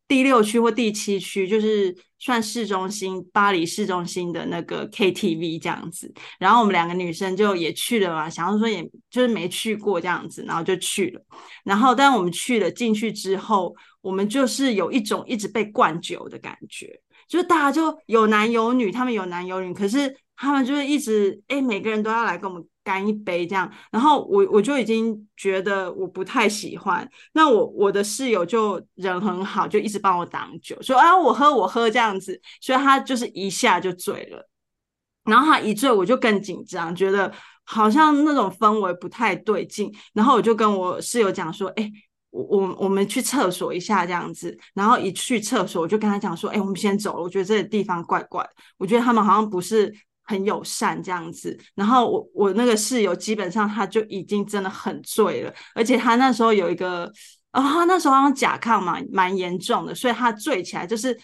[0.08, 11.22] 第六区或第七区，就是算市中心巴黎市中心的那个 KTV 这样子，然后我们两个女生就也去了嘛，想要说也就是没去过这样子，然后就去了，
[11.62, 22.66] 然后但我们去了进去之后，我们就是有一种一直被灌酒的感觉，就是大家就有男有女，他们有男有女，可是他们就是一直哎每个人都要来跟我们。
[22.88, 27.06] 干一杯这样，然后我我就已经觉得我不太喜欢。
[27.34, 34.48] 那我我的室友就人很好，就一直帮我挡酒，说啊我喝我喝这样子，所以他就是一下就醉了。
[35.24, 37.30] 然后他一醉，我就更紧张，觉得
[37.64, 39.94] 好像那种氛围不太对劲。
[40.14, 41.92] 然后我就跟我室友讲说，哎，
[42.30, 44.58] 我我我们去厕所一下这样子。
[44.72, 49.94] 然后一去厕所，我就跟他讲说，哎，我们先走了，我觉得这个地方怪怪的，我觉得他们好像不是。
[50.28, 57.10] 很友善这样子，然后我我那个室友基本上他就已经真的很醉了，而且他那时候有一个
[57.50, 61.18] 啊、他那时候好像甲亢嘛，蛮严重的，所以他醉起来就是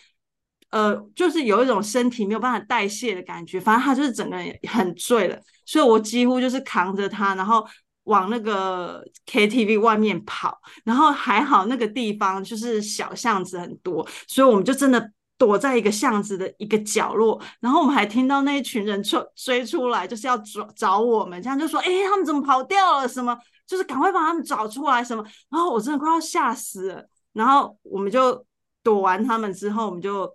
[0.71, 7.64] 呃，就是有一种身体没有办法代谢的感觉，反正他就是整个人很醉了，所以我几乎就是扛着他，然后
[8.05, 15.11] 往那个 KTV 外面跑，然后还好那个地方就是小巷子很多，所以我们就真的。
[15.44, 23.07] 躲在一个巷子的一个角落，然后我们还听到那一群人追追出来，就是要找找我们，这样就说：“哎，他们怎么跑掉了？
[23.07, 23.38] 什么？
[23.66, 27.07] 就是赶快把他们找出来，什么？”然后我真的快要吓死了。
[27.35, 28.42] 然后我们就
[28.83, 30.26] 躲完他们之后，我们就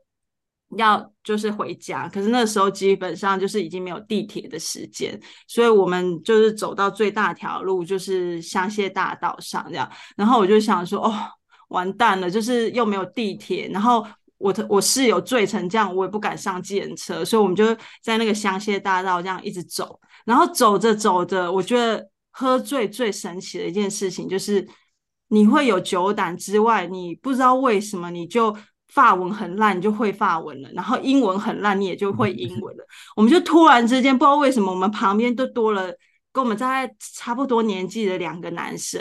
[0.77, 2.07] 要就是回家。
[2.07, 9.89] 可是那时候基本上就是已经没有地铁的时间，所以我们就是走到最大条路，就是香榭大道上这样。
[10.15, 11.11] 然后我就想说：“哦，
[11.69, 14.05] 完蛋了，就是又没有地铁。”然后。
[14.39, 24.67] 我的我室友醉成这样，我也不敢上计程车，所以我们就在那个香榭大道这样一直走，然后走着走着，我觉得喝醉最神奇的一件事情就是
[25.27, 28.55] 你会有酒胆之外，你不知道为什么你就
[28.87, 32.83] 法文很烂，你就会法文了，然后英文很烂，你也就会英文了。
[33.15, 35.91] 我们就突然之间不知道为什么，我们旁边都多了
[36.31, 38.99] 跟我们在差不多年纪的两个男生。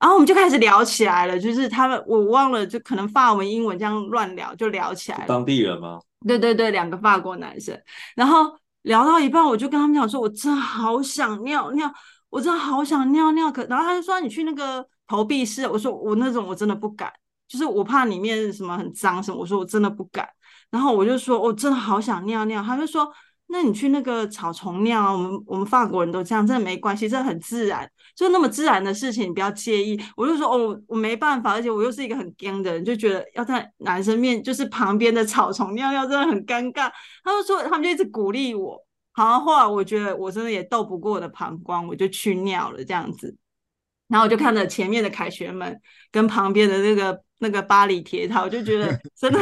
[0.00, 5.24] 然后我们就开始聊起来了，就是他们我忘了，就可能法文、英文这样乱聊，就聊起来了。
[5.28, 6.00] 当地人吗？
[6.26, 7.78] 对对对，两个法国男生。
[8.16, 8.50] 然后
[8.82, 11.92] 聊到一半，我就跟他们讲说：“我真的好想尿尿，
[12.30, 17.12] 我真的好想尿尿。”可然后他就说：“你去那个投币室。”我说：“我那种我真的不敢，
[17.46, 20.26] 就是我怕里面什么很脏什么。”我说：“我真的不敢。”
[20.72, 23.12] 然后我就说：“我真的好想尿尿。”他就说。
[23.52, 30.00] 那你去那个草丛尿啊，我们我们法国人都这样，真的没关系，这很自然，就那么自然的事情，你不要介意。
[30.16, 36.90] 我就说哦，我没办法，而且我又是一个很僵的人，就觉得要在男生面，就是旁边的草丛尿尿，真的很尴尬。
[37.24, 38.78] 他就说，他们就一直鼓励我。
[39.12, 43.36] 好，后来我觉得我真的也斗不过我的膀胱，我就去尿了这样子。
[44.08, 49.38] 然后我就看着前面的凯旋门跟旁边的那个那个巴黎铁塔，我就觉得 真的。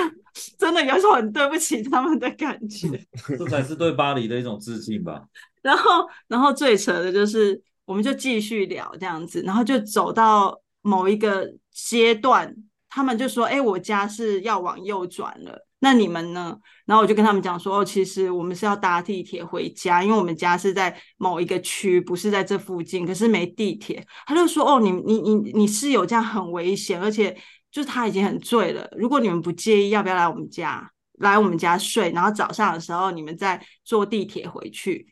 [0.56, 2.86] 真的有种很对不起他们的感觉，
[3.36, 5.20] 这才是对巴黎的一种致敬吧。
[5.62, 12.54] 然后，然后最扯的就是，我们就继续聊这样子，然后就走到某一个阶段，
[12.88, 27.36] 他们就说：“哎，我家是要往右转了，那你们呢？”然后我就跟他们讲说：“哦，其实我们是要搭地铁回家，因为我们家是在某一个区，不是在这附近，可是没地铁。”他就说：“哦，你你你你室友这样很危险，而且。”
[27.70, 35.06] 就是他已经很醉了，如果你们不介意，要不要来我们家，来我们家睡，然后早上的时候你们再坐地铁回去。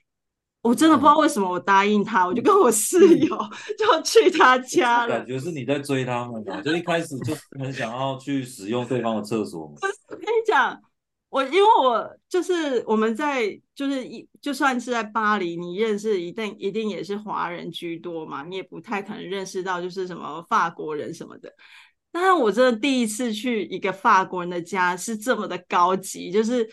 [0.66, 3.38] 我真的不知道为什么我答应他，我就跟我室友
[3.78, 5.18] 就去他家了。
[5.18, 6.60] 感觉是你在追他们嘛？
[6.60, 9.68] 就一开始就很想要去使用对方的厕所。
[9.68, 10.80] 不是我跟你讲，
[11.28, 21.52] 我因为我就是我们在就是一就算是在巴黎，你认识一定一定也是华人居多嘛，你也不太可能认识到就是什么法国人什么的。
[22.10, 26.66] 但是我真的第一次去一个法国人的家，是这么的高级，就是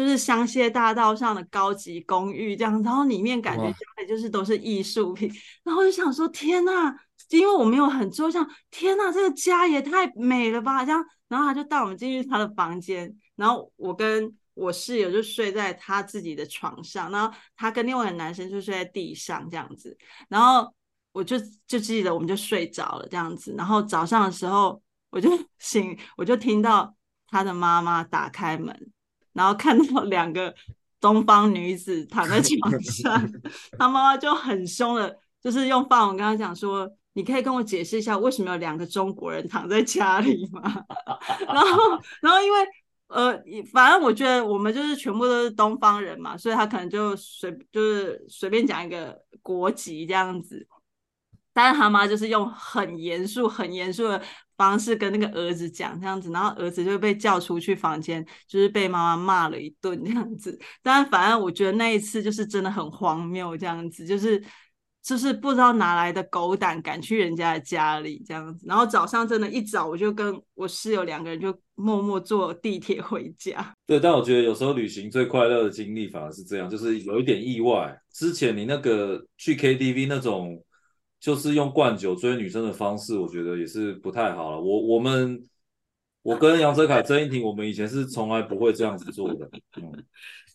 [0.00, 5.30] 就是香榭大道上的高级公寓这样，然后里面感觉家里就是都是艺术品，
[5.62, 6.94] 然后我就想说天呐，
[7.28, 20.72] 因为我没有很抽象，天呐，这个家也太美了吧，这样，然后他就带我们进去他的房间，然后我跟我室友就睡在他自己的床上，然后他跟另外一个男生就睡在地上这样子，然后。
[21.12, 21.36] 我就
[21.66, 26.94] 就记得，我们就睡着了这样子，然后早上的时候，我就 醒，我就听到
[27.26, 28.92] 他的妈妈打开门，
[29.32, 30.54] 然后看到两个
[31.00, 33.32] 东方女子躺在 床上，
[33.78, 40.62] 她妈妈就很凶的，就是用法文跟她讲说：“你可以跟我解释一下，为什么有两个中国人躺在家里吗？”
[41.46, 41.78] 然后，
[42.20, 42.58] 然后因为。
[43.12, 43.36] 呃，
[43.72, 50.64] 反正我觉得我们就是全部都是东方人嘛，所以他可能就随就是随便讲一个国籍这样子，
[51.52, 54.22] 但是他妈就是用很严肃、很严肃的
[54.60, 60.58] 方式跟那个儿子讲这样子，然后儿子就被叫出去房间，就是被妈妈骂了一顿这样子。
[60.82, 64.42] 但反正我觉得那一次就是真的很荒谬这样子，就是。
[65.02, 73.74] 就是不知道哪来的狗胆敢去人家的家里这样子，然后早上真的一早我就跟我室友两个人就默默坐地铁回家。
[73.86, 77.98] 对，但我觉得有时候旅行最快乐的经历反而是这样，就是有一点意外。
[78.12, 80.62] 之前你那个去 KTV 那种，
[81.20, 84.60] 就是用灌酒追女生的方式，我觉得也是不太好了。
[84.60, 85.40] 我我们
[86.22, 89.48] 我跟杨哲凯、曾一婷，我们以前是从来不会这样子做的。
[89.76, 89.92] 嗯。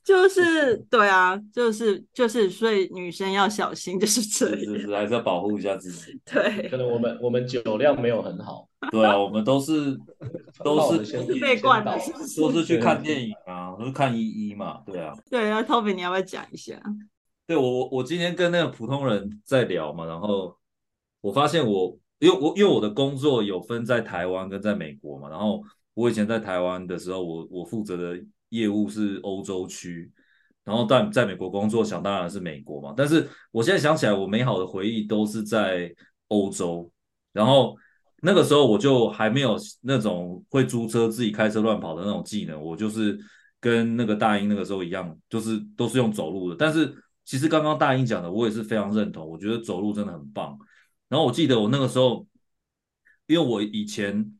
[0.05, 6.15] 就是对啊，就是就是，所以女生要小心，就是这样，是是，还是要保护一下自己。
[6.31, 8.69] 对，可能我们我们酒量没有很好。
[8.91, 9.97] 对啊，我们都是
[10.63, 11.99] 都是先被灌的，
[12.37, 14.83] 都是去看电影啊，都是看一一嘛。
[14.85, 15.11] 对啊。
[15.27, 16.79] 对啊，Toby，你要不要讲一下？
[17.47, 20.57] 对我我今天跟那个普通人在聊嘛，然后
[21.21, 25.61] 我发现我因为我因为我的工作有分在台湾跟在美国嘛，然后
[25.93, 28.23] 我以前在台湾的时候，我我负责的。
[28.49, 30.09] 业务是欧洲区，
[30.63, 32.93] 然后但在美国工作，想当然是美国嘛。
[32.95, 35.93] 但是我现在想起来，我美好的回忆都是在
[36.29, 36.89] 欧洲。
[37.33, 37.75] 然后
[38.21, 43.19] 那个时候我就还没有那种会租车自己开车乱跑的那种技能，我就是
[43.59, 46.55] 跟那个大英那个时候一样，就是都是用走路的。
[46.57, 46.95] 但是
[47.25, 50.57] 其实刚刚大英讲的，我也是非常认同，我觉得走路真的很棒。
[51.09, 52.25] 然后我记得我那个时候，
[53.25, 54.33] 因为我以前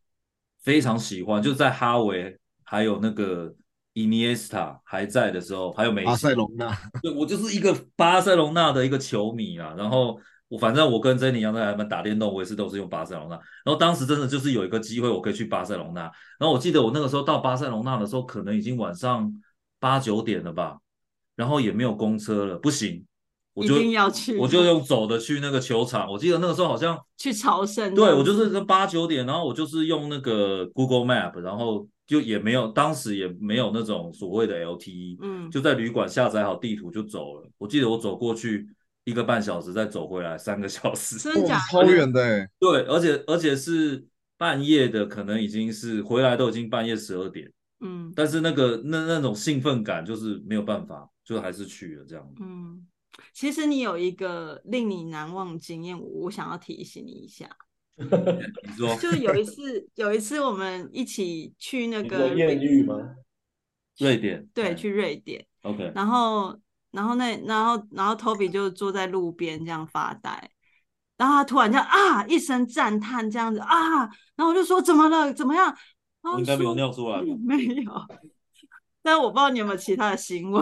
[0.61, 3.53] 非常喜欢，就是在哈维还有那个。
[3.97, 9.73] 伊尼埃斯塔还在的时候，还有梅西，巴塞隆纳，对，我就是一个巴塞隆纳的一个球迷啊。
[9.77, 10.19] 然后
[10.49, 13.35] 我反正我跟珍妮一样在他们打电动，我也是都是用巴塞隆纳。
[13.63, 16.01] 然后当时真的就是有一个机会，我可以去巴塞隆纳。
[16.37, 19.33] 然后我记得我那个时候到巴塞隆纳的时候，可能已经晚上
[19.79, 20.77] 八九点了吧，
[21.35, 23.05] 然后也没有公车了，不行，
[23.53, 26.11] 我就一定要去，我就用走的去那个球场。
[26.11, 31.87] 我记得那个时候好像去朝圣，对，我就是这八九点，然后我就是用那个 Google Map，然后。
[32.07, 37.49] 就也没有，当时也没有那种所谓的 LTE，嗯，就在旅馆下载好地图就走了。
[37.57, 38.67] 我记得我走过去
[39.05, 41.61] 一个半小时，再走回来三个小时，真的假的？
[41.71, 42.47] 超远的。
[42.59, 44.05] 对，而且而且是
[44.37, 52.33] 半夜的，可能已经是回来都已经半夜十二点，嗯，但是那个那那种兴奋感就是没有办法，就还是去了这样。
[52.39, 52.87] 嗯，
[53.33, 57.49] 其实你有一个令你难忘的经验，我想要提醒你一下。
[57.97, 63.15] 你说，就有一次，有一次我们一起去那个艳遇吗？
[63.97, 65.45] 瑞典，对，去瑞典。
[65.61, 66.59] OK，然后，
[66.91, 70.51] 然后那，然后，然后 Toby 就坐在路边这样发呆，
[71.17, 74.01] 然后他突然就啊一声赞叹这样子啊，
[74.35, 75.33] 然后我就说怎么了？
[75.33, 75.75] 怎么样？
[76.37, 77.91] 应该没有尿出来，没有。
[79.01, 80.61] 但我不知道你有没有其他的行为。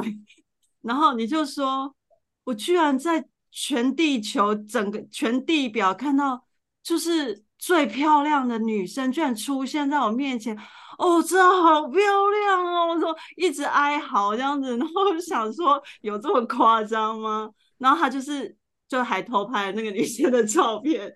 [0.84, 1.96] 然后你就说，
[2.44, 6.46] 我居然在全地球整个全地表看到。
[6.84, 10.54] 就是最漂亮的女生居然出现在我面前，
[10.98, 12.88] 哦，真的好漂亮哦！
[12.90, 17.50] 我说一直哀嚎这样子， 然后想说有这么夸张吗？
[17.78, 18.54] 然后他就是
[18.90, 21.10] 就还偷拍那个女生的照片，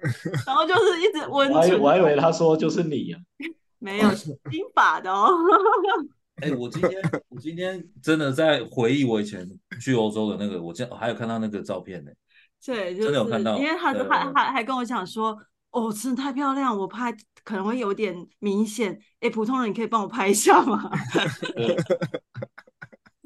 [0.45, 1.81] 然后就是一直温存。
[1.81, 3.43] 我还以为他说就是你呀、啊，
[3.79, 4.33] 没有新
[4.73, 5.29] 法的哦。
[6.41, 9.47] 哎、欸，我今天我今天真的在回忆我以前
[9.81, 12.11] 去欧洲的那个，我今还有看到那个照片呢。
[12.65, 15.37] 对，就是、真的有看到，因为他还还还跟我讲说。
[15.69, 18.97] 哦，真的太漂亮，我拍可能会有点明显。
[19.19, 20.89] 哎，普通人你可以帮我拍一下吗？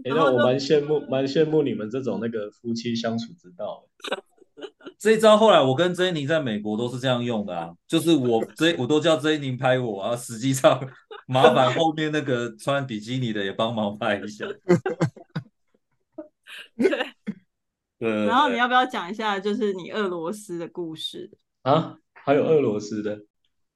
[0.04, 3.88] 哎，那我蛮羡慕，蛮羡慕你们这种那个夫妻相处之道。
[5.02, 10.80] 这一招后来我跟 Jenny 在美国都是这样用的啊，就是我 这我都叫 Jenny 拍我啊，实际上
[11.26, 14.46] 麻烦后面那个穿比基尼的也帮忙拍一下。
[16.78, 16.88] 对，
[17.98, 18.26] 对。
[18.28, 21.32] 然后你要不要讲一下，就是你俄罗斯的故事
[21.64, 21.98] 啊？
[22.14, 23.20] 还有俄罗斯的，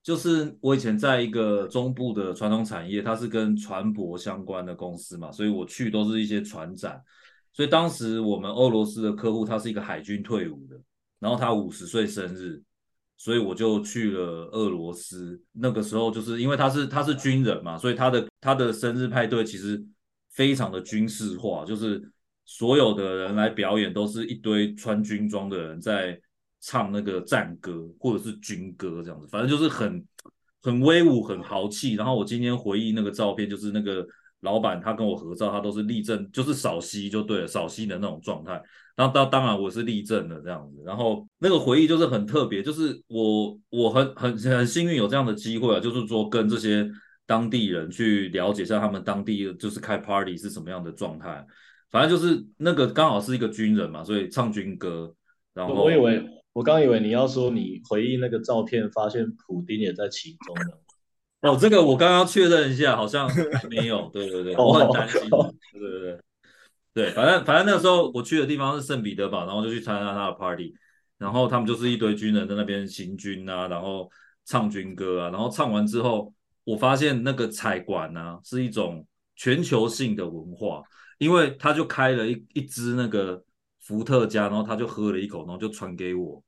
[0.03, 7.01] 就是我以前在一个中部的传统产业，它是跟船舶相关的公司嘛，所以我去都是一些船展。
[7.51, 10.79] 所以当时我们俄罗斯的客户他是一个海军退伍的，
[11.19, 12.61] 然后他五十岁生日，
[13.17, 15.41] 所以我就去了俄罗斯。
[15.53, 19.83] 那个时候就是因为他是他是军人嘛，所以他的他的生日派对其实
[20.31, 22.01] 非常的军事化，就是
[22.45, 26.19] 所有的人来表演都是一堆穿军装的人在。
[26.61, 30.03] 唱那个战歌或者是军歌这样子，反正就是很
[30.63, 31.93] 很威武、很豪气。
[31.93, 34.03] 然后我今天回忆那个照片，就是那个
[34.41, 38.61] 老板他跟我合照，他都是立正，就是扫膝就对了，扫膝的那种状态。
[38.95, 40.81] 然后当当然我是立正的这样子。
[40.85, 46.87] 然后那个回忆就是很特别，就是我我很很很幸运有这样的机会啊，就是说跟这些
[47.25, 51.45] 当地人去了解一下他们当地就是开 party 是什么样的状态。
[51.91, 55.13] 反正就是那个刚好是一个军人嘛，所以唱军歌。
[55.53, 56.23] 然后我以为
[56.53, 60.84] 我刚以为你要说你回忆那个照片，发现普丁也在其中呢。
[61.45, 63.29] 哦，这个我刚刚确认一下，好像
[63.69, 64.09] 没有。
[64.11, 65.29] 对对对， 我很担心。
[65.29, 66.19] 对对对
[66.93, 70.73] 对，反正反正那时候我去的地方是圣彼得堡，然后就去参加他的 party，
[71.17, 74.09] 然后他们就是一堆军人在那边行军啊，然后
[74.45, 76.33] 唱军歌啊，然后唱完之后，
[76.63, 80.81] 我发现那个彩馆呢是一种全球性的文化。
[81.17, 83.41] 因为他就开了一一支那个
[83.79, 86.43] 伏特加，然后他就喝了一口，然后就传给我，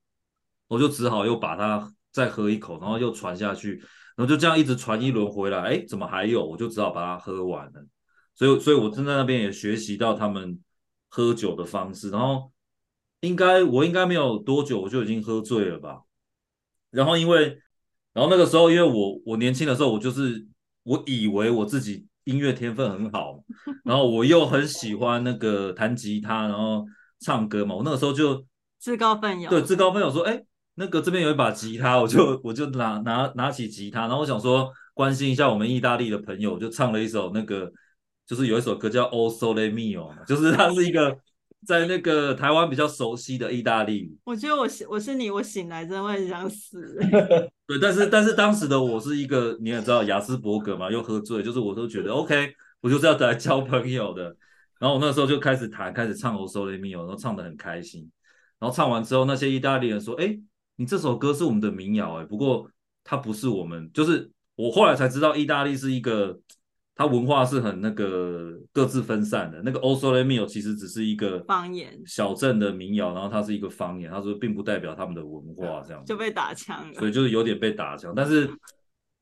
[0.67, 3.81] 我就只好又把它再喝一口，然后又传下去，
[4.17, 6.45] 然后就这样一直传一轮回来，哎，怎么还有？
[6.45, 7.87] 我就只好把它喝完了。
[8.35, 10.59] 所以，所以我正在那边也学习到他们
[11.07, 12.51] 喝酒的方式，然后
[13.21, 16.01] 应该我应该没有多久我就已经喝醉了吧。
[16.89, 17.57] 然后因为，
[18.11, 20.45] 然后那个时候因为我我年轻的时候我就是
[20.83, 22.05] 我以为我自己。
[22.27, 23.41] 音乐天分很好，
[23.85, 26.85] 然后我又很喜欢那个弹吉他，然后
[27.21, 27.73] 唱歌嘛。
[27.73, 28.45] 我那个时候就
[28.77, 30.43] 自告奋勇，对，自告奋勇说，哎，
[30.77, 37.71] 那个这边有一把吉他，我就我就拿拿拿起吉他，然后我想说关心一下我们意大利的朋友，我就唱了一首那个，
[38.25, 41.17] 就是有一首歌叫《O Sole Mio》，就是它是一个。
[41.65, 46.95] 在那个台湾比较熟悉的意大利，我觉得我我是你，我醒来真的会很想死。
[47.65, 54.23] 对，但是但是当时的我是一个你也知道雅斯伯格嘛，又喝醉，就是我都觉得 OK，我就是要来交朋友的。
[54.79, 58.09] 然后我那时候就开始弹，开始唱《O Sole Mio》，然后唱得很开心。
[58.59, 60.37] 然后唱完之后，那些意大利人说：“哎，
[60.77, 62.71] 你这首歌是我们的民谣哎，不过
[63.03, 66.39] 它不是我们，就是我后来才知道意大利是一个。”
[66.99, 78.49] 它文化是很那个各自分散的，那个 O Sole Mio 其实只是一个方言，小镇的民谣，然后它是一个方言，他说并不代表他们的文化，这样就被打枪了，所以就是有点被打枪，但是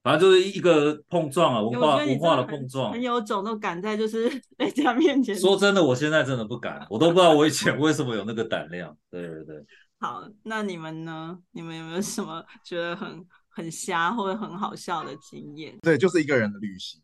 [0.01, 5.35] 反正就是一个碰撞啊，文化文化的碰撞，很有种，都敢在就是 人家面前。
[5.35, 8.95] 说真的，我现在真的不敢，我都不知道我以前为什么有那个胆量。
[9.11, 9.65] 对对对。
[10.05, 11.35] 好，那你们呢？
[11.49, 15.75] 你们有没有什么觉得很很瞎或者很好笑的经验？
[15.81, 17.01] 对，就是一个人的旅行。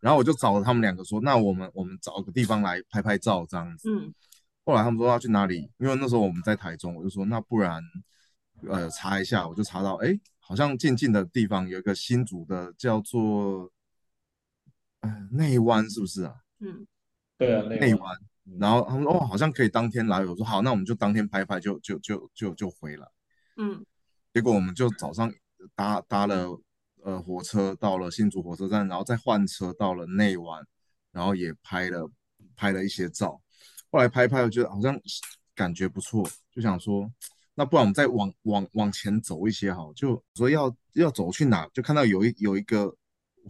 [0.00, 3.90] 然后我就找了他们两个说，那我们我们找个地方来拍拍照这样子。
[3.90, 4.14] 嗯。
[4.64, 5.68] 后来他们说要去哪里？
[5.78, 7.82] 因为那时候我们在台中，我就说那不然，
[8.68, 13.68] 呃，查一下，我就查到，哎，好像近近的地方有一个新竹的叫做，
[15.00, 16.34] 呃，内湾是不是啊？
[16.60, 16.86] 嗯，
[17.36, 18.16] 对啊，内湾。
[18.58, 20.24] 然后他们说哦，好像可以当天来。
[20.24, 23.06] 我说好，那我们就当天拍拍就就就就就回来。
[23.56, 23.84] 嗯。
[24.32, 25.32] 结果我们就早上
[25.74, 26.60] 搭搭了。
[27.06, 30.66] 呃，火车到了新竹火车站，然后再换车到了内湾，
[31.12, 32.10] 然后也拍了
[32.56, 33.38] 拍了一些照。
[33.90, 34.98] 后来拍拍，我觉得好像
[35.54, 37.06] 感觉不错，就想说，
[37.54, 42.96] 那不然我们再往往往前走一些好，就说要要走去哪，就看到有一有一个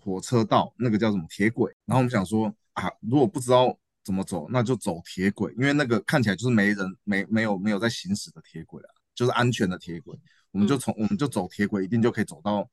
[0.01, 1.73] 火车道，那个叫什么铁轨。
[1.85, 10.17] 然后我们想说啊，如果不知道怎么走，那就走铁轨，因为那个看起来就是没人没没有没有在行驶的铁轨啊，就是安全的铁轨。
[10.53, 12.69] 我们就从、嗯、我们就走铁轨，一定就可以走到。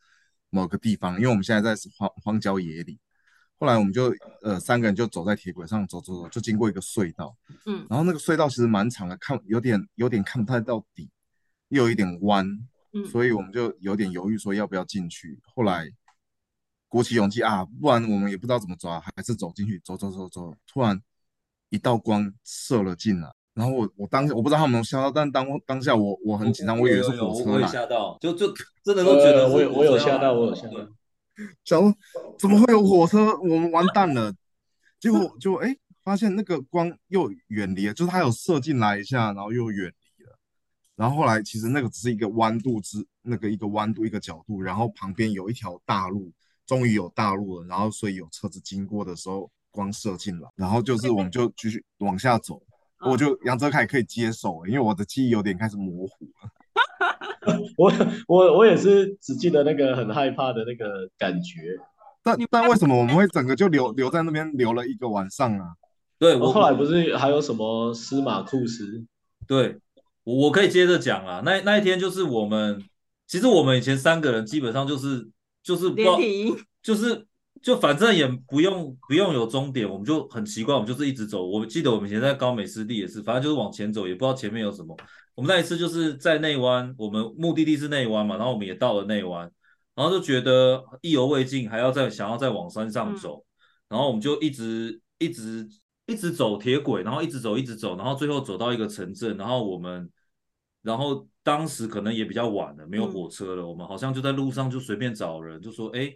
[0.54, 3.00] 某个地方，因为我们现在在荒荒郊野里，
[3.58, 7.34] 后来我们就呃三个人就走在铁轨上走走走，就经过一个隧道，
[7.66, 11.10] 嗯，然后那个隧道其实蛮长的，看有点有点看不太到底，
[11.70, 12.46] 又有一点弯，
[12.92, 15.40] 嗯，所以我们就有点犹豫说要不要进去。
[15.56, 15.90] 后来
[16.90, 21.02] 鼓起勇气啊，不然我们也不知道怎么抓，还是走进去，走走走走，突然
[21.72, 23.28] 一道光射了进来。
[23.54, 30.78] 然后我我当我不知道他们有没有吓到，但当当下我我很紧张，我以为是火车来，吓到，就就真的都觉得我有我有吓到，我有吓到，
[31.66, 31.94] 想说
[32.40, 33.38] 怎么会有火车？
[33.40, 34.34] 我们完蛋了。
[35.00, 40.38] 结果就哎发现那个光又远离了，就是它有射进来一下，然后又远离了。
[40.96, 46.32] 然后后来其实那个只是一个弯度之那个一个弯度一个角度，然后旁边有一条大路，
[46.66, 47.68] 终于有大路了。
[47.68, 52.62] 然后所以有车子经过的时候光射进来，然后就是我们就继续往下走。
[53.04, 57.58] 我就杨哲凯可以接受，因为我的记忆有点开始模糊了。
[57.76, 57.92] 我
[58.28, 61.76] 我我也是只记得那个很害怕的那个感觉。
[62.22, 65.70] 但但为什么我们会整个就留留在那边留了一个晚上啊？
[66.20, 69.04] 对，我后来不是还有什么司马库斯？
[69.48, 69.78] 对，
[70.24, 71.42] 我我可以接着讲啊。
[71.44, 72.84] 那那一天就是我们，
[73.26, 75.28] 其实我们以前三个人基本上就是
[75.64, 76.20] 就是不知道
[76.84, 77.26] 就是。
[77.62, 81.46] 就反正也不用不用有终点，我们就很奇怪，我们就是一直走。
[81.46, 84.98] 我记得我们以前在高美湿地也是，反正就是往前走，也不知道前面有什么。
[85.36, 89.50] 我们那一次就是在内湾，我们目的地是内湾嘛，然后我们也到了内湾，
[89.96, 93.46] 然然后就觉得意犹未尽，还要再想要再往山上走，嗯、
[93.90, 95.70] 然后我们就一直一直
[96.08, 100.10] 一直走铁轨，然后一直走一直走，然后最后走到一个城镇，然后我们，
[100.82, 106.12] 然后当时可能也比较晚了，没有火车了，嗯、我们好像就在路上就随便找人，就说，哎，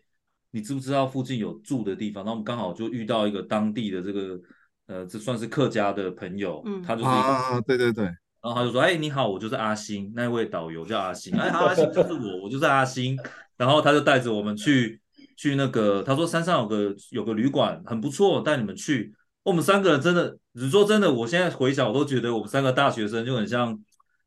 [0.56, 2.24] 你知不知道附近有住的地方？
[2.24, 4.40] 然后我们刚好就遇到一个当地的这个，
[4.88, 8.06] 呃，这算是客家的朋友，嗯、他就是一个啊，对对对。
[8.06, 11.36] 然后他就说：“哎，你好，我就是阿星，那位导游叫阿星。
[11.38, 13.18] 哎，阿星就是我，我就是阿星。
[13.58, 15.02] 然后他就带着我们去
[15.36, 19.14] 去那个，他说山上有个有个旅馆很不错，带你们去。
[19.44, 23.78] 我们三个人真的，你说真的，我现在回想，我都觉得我们三个大学生就很像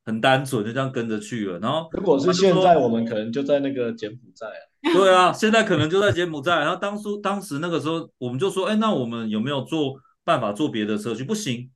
[0.05, 1.59] 很单纯，就这样跟着去了。
[1.61, 4.68] 然后如果是现在，我们可能就在那个柬埔寨啊。
[4.93, 6.61] 对啊，现在可能就在柬埔寨。
[6.61, 11.25] 然后当初当时那个时候，我们就说：哎，那我们有没有做办法坐别的车去？
[11.25, 11.71] 不行。”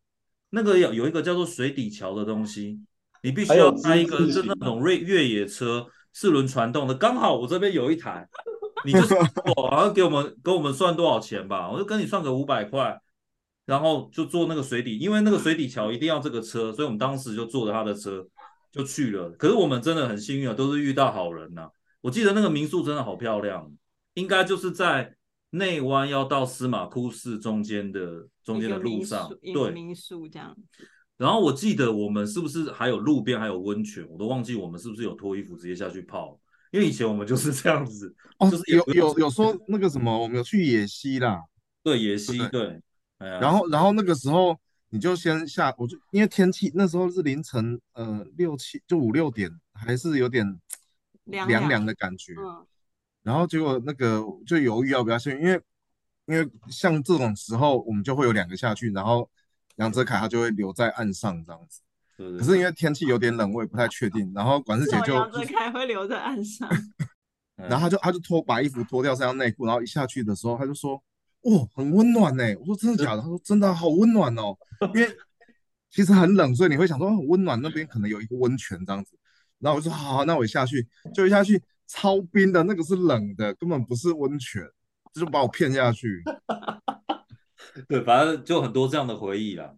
[0.55, 2.79] 那个有有一个叫做水底桥的东西，
[3.23, 6.95] 你必须要开一个是那种越越野车，四轮传动的。
[6.95, 8.29] 刚好我这边有一台，
[8.85, 8.99] 你就
[9.57, 13.01] 我好像给我们给我们算多少钱吧，我就跟你算个五百块，
[13.65, 18.23] 然后就坐那个水底，因为那个水底桥一定要这个车，所以我们当时就坐着他的车
[18.71, 19.31] 就去了。
[19.39, 21.67] 可是我们真的很幸运啊，都是遇到好人呐、
[22.03, 23.73] 我记得那个民宿真的好漂亮，
[24.13, 25.17] 应该就是在。
[25.55, 30.57] 内湾要到司马库寺中间的中间的路上，对，民宿这样。
[31.19, 34.03] 然后我记得我们是不是还有路边还有温泉？
[34.09, 36.41] 我都忘记我们是不是有脱衣服直接下去泡？
[36.71, 41.43] 因为以前我们就是这样子， 哦，就是有有有说那个什么，我们有去野溪啦，
[41.83, 42.81] 对，野溪，对。
[43.19, 50.47] 对然后然后那个时候你就先下，我就因为天气那时候是凌晨呃六七就五六点，还是有点
[51.25, 52.35] 凉凉的感觉。
[52.39, 52.67] 嗯
[53.25, 55.53] 然后结果那个就犹豫要不要下去，因为
[56.27, 59.31] 因为像这种时候，我们就会有两个下去，然后
[59.77, 61.83] 杨泽凯他就会留在岸上这样子。
[62.17, 64.33] 可是因为天气有点冷，我也不太确定。
[64.35, 66.69] 然后管事姐就杨哲凯会留在岸上，
[67.55, 71.01] 然后他就他就脱把衣服脱掉，身上内裤，然后一下去的时候，他就说
[71.43, 74.59] ：“哇，很温暖呢。”我说：“真的假的？”他说：“真的好温暖哦，
[74.97, 75.17] 因为
[75.91, 79.17] 其实很冷，所以你会想说很温暖，那边可能有一个温泉这样子。”
[79.63, 84.63] 然后我就说：“好，好，那我下去，就一下去。”超冰的那个是冷的，根本不是温泉，
[85.13, 86.23] 就把我骗下去。
[87.87, 89.75] 对，反正就很多这样的回忆啦。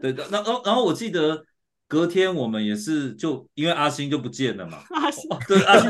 [0.00, 1.44] 对的，那然后然后我记得
[1.86, 4.78] 隔天我们也是就因为阿星就不见了嘛。
[4.90, 5.88] 阿星， 对阿星，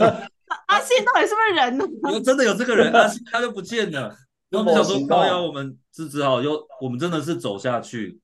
[0.67, 1.87] 阿星到底是不是人呢？
[2.13, 4.15] 有真的有这个人，阿星他就不见了。
[4.51, 8.21] 然后我们想说高瑶，我们是只好又我们真的是走下去，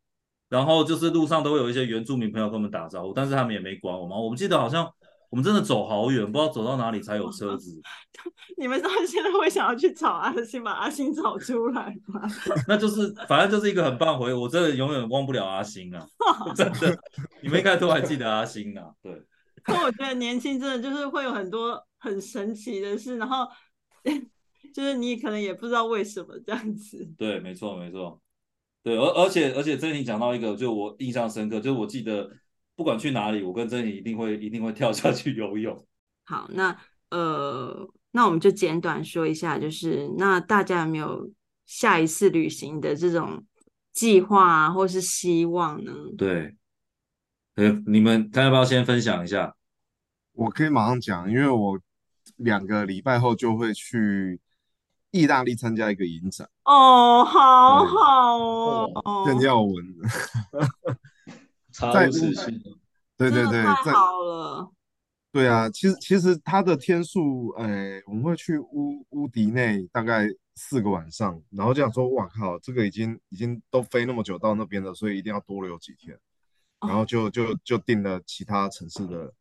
[0.51, 4.19] 然后就是路上都会有一些原住民朋友跟我们打招呼，但是他们也没管我们。
[4.19, 4.87] 我们记得好像。
[5.31, 7.79] 我们真的走好远，不知道走到哪里才有车子。
[8.57, 12.23] 你们到现在会想要去找阿星，把阿星找出来吗？
[12.67, 14.33] 那就是，反正就是一个很棒回忆。
[14.33, 16.07] 我真的永远忘不了阿星啊！
[16.57, 16.99] 真的，
[17.43, 18.91] 你们应该都还记得阿星啊？
[19.03, 19.23] 对。
[19.63, 23.47] 可我觉得年轻真的就是会有很多很神奇的事，然后
[24.75, 27.07] 就是你可能也不知道为什么这样子。
[27.19, 28.19] 对，没错，没错。
[28.83, 32.31] 对，而而且而且，这里讲到一个，就我印象深刻，就是我记得。
[32.79, 35.85] 不管去哪里，我跟珍妮一定会一定会跳下去游泳。
[36.25, 36.79] 好，那
[37.11, 41.29] 呃，那我们就简短说一下，就是那大家有没有
[41.67, 43.45] 下一次旅行的这种
[43.93, 45.93] 计划啊，或是希望呢？
[46.17, 46.55] 对，
[47.57, 49.57] 呃，你们他要不要先分享一下？
[50.35, 51.81] 我可以马上讲，因为我
[52.37, 54.39] 两个礼拜后就会去
[55.11, 56.49] 意大利参加一个影展。
[56.63, 59.75] 哦，好好哦，邓耀文。
[61.79, 62.09] 在
[63.17, 64.71] 对对对，太好了。
[65.31, 76.19] 对啊，其实其实它的天数，哎，我们会去乌乌迪内大概四个晚上，然后这样说，哇靠，这个已经已经都飞那么久到那边了，所以一定要多留几天，
[76.81, 79.33] 然后就就就订了其他城市的。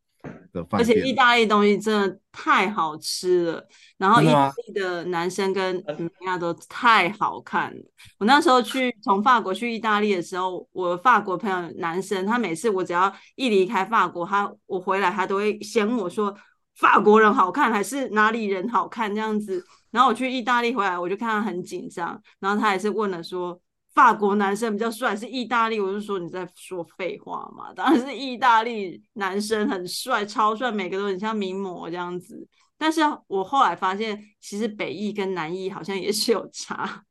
[0.71, 7.81] 而且意大利东西真的太好吃了，然后意大利的男生跟女亚都太好看了。
[8.19, 16.35] 我那时候去从法国去意大利的时候，我法国朋友男生，他每次我只要一离开法国，他我回来他都会嫌我说
[16.75, 19.63] 法国人好看还是哪里人好看这样子。
[19.91, 23.59] 然后我去意大利回来，我就看他很紧张，然后他还是问了说。
[23.97, 27.73] 法国男生比较帅，是意大利，我就说你在说废话嘛？
[27.73, 32.47] 当然是意大利男生很帅，超帅，每个都很像名模这样子。
[32.77, 37.05] 但是我后来发现，其实北艺跟南艺好像也是有差。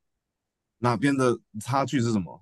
[0.78, 2.40] 哪边的差距是什么？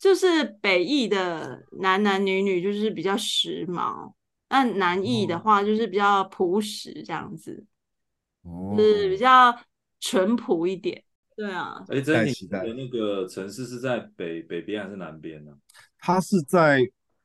[0.00, 4.12] 就是北艺的男男女女就是比较时髦，
[4.48, 7.64] 那南艺的话就是比较朴实这样子，
[8.42, 9.56] 哦、就是比较
[10.00, 11.04] 淳朴一点。
[11.36, 15.52] 对啊，哎，在你的那个城市是在北北边还是南边呢？
[15.98, 16.80] 它是在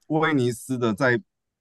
[0.07, 1.17] 威尼斯的在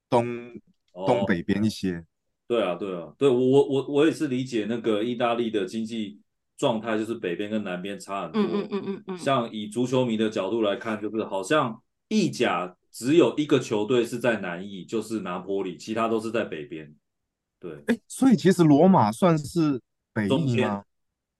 [0.09, 0.49] 东、
[0.91, 2.05] 哦、东北边一些。
[2.47, 6.19] 对啊，对啊，对我我我我也是理解那个意大利的经济
[6.57, 8.41] 状态，就是北边跟南边差很多。
[8.41, 9.17] 嗯嗯嗯嗯嗯。
[9.17, 16.93] 像以足球迷的角度来看，就是好像意甲只有一个球队是在南意，就是拿坡里，其他都是在北边。
[17.57, 19.79] 对，哎，所以其实罗马算是
[20.11, 20.83] 北意吗？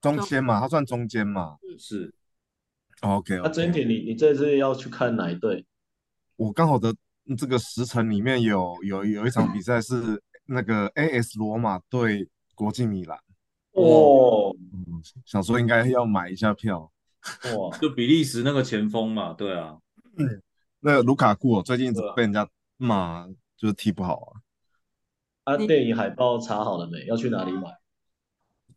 [0.02, 1.56] 中间嘛，他算中间嘛。
[1.78, 2.12] 是。
[3.00, 5.64] OK，那真田，你你这次要去看哪一队？
[6.36, 6.94] 我刚好的。
[7.38, 13.16] 这个时辰里面有有有一场比赛是那个 AS 罗马对国际米兰
[13.70, 16.90] 哦，嗯，想说应该要买一下票
[17.56, 19.78] 哇，就比利时那个前锋嘛，对啊，
[20.16, 20.42] 嗯，
[20.80, 22.46] 那个卢卡库最近一直被人家
[22.76, 23.24] 骂，
[23.56, 24.42] 就是踢不好啊。
[25.44, 27.06] 啊，电影海报查好了没？
[27.06, 27.70] 要去哪里买？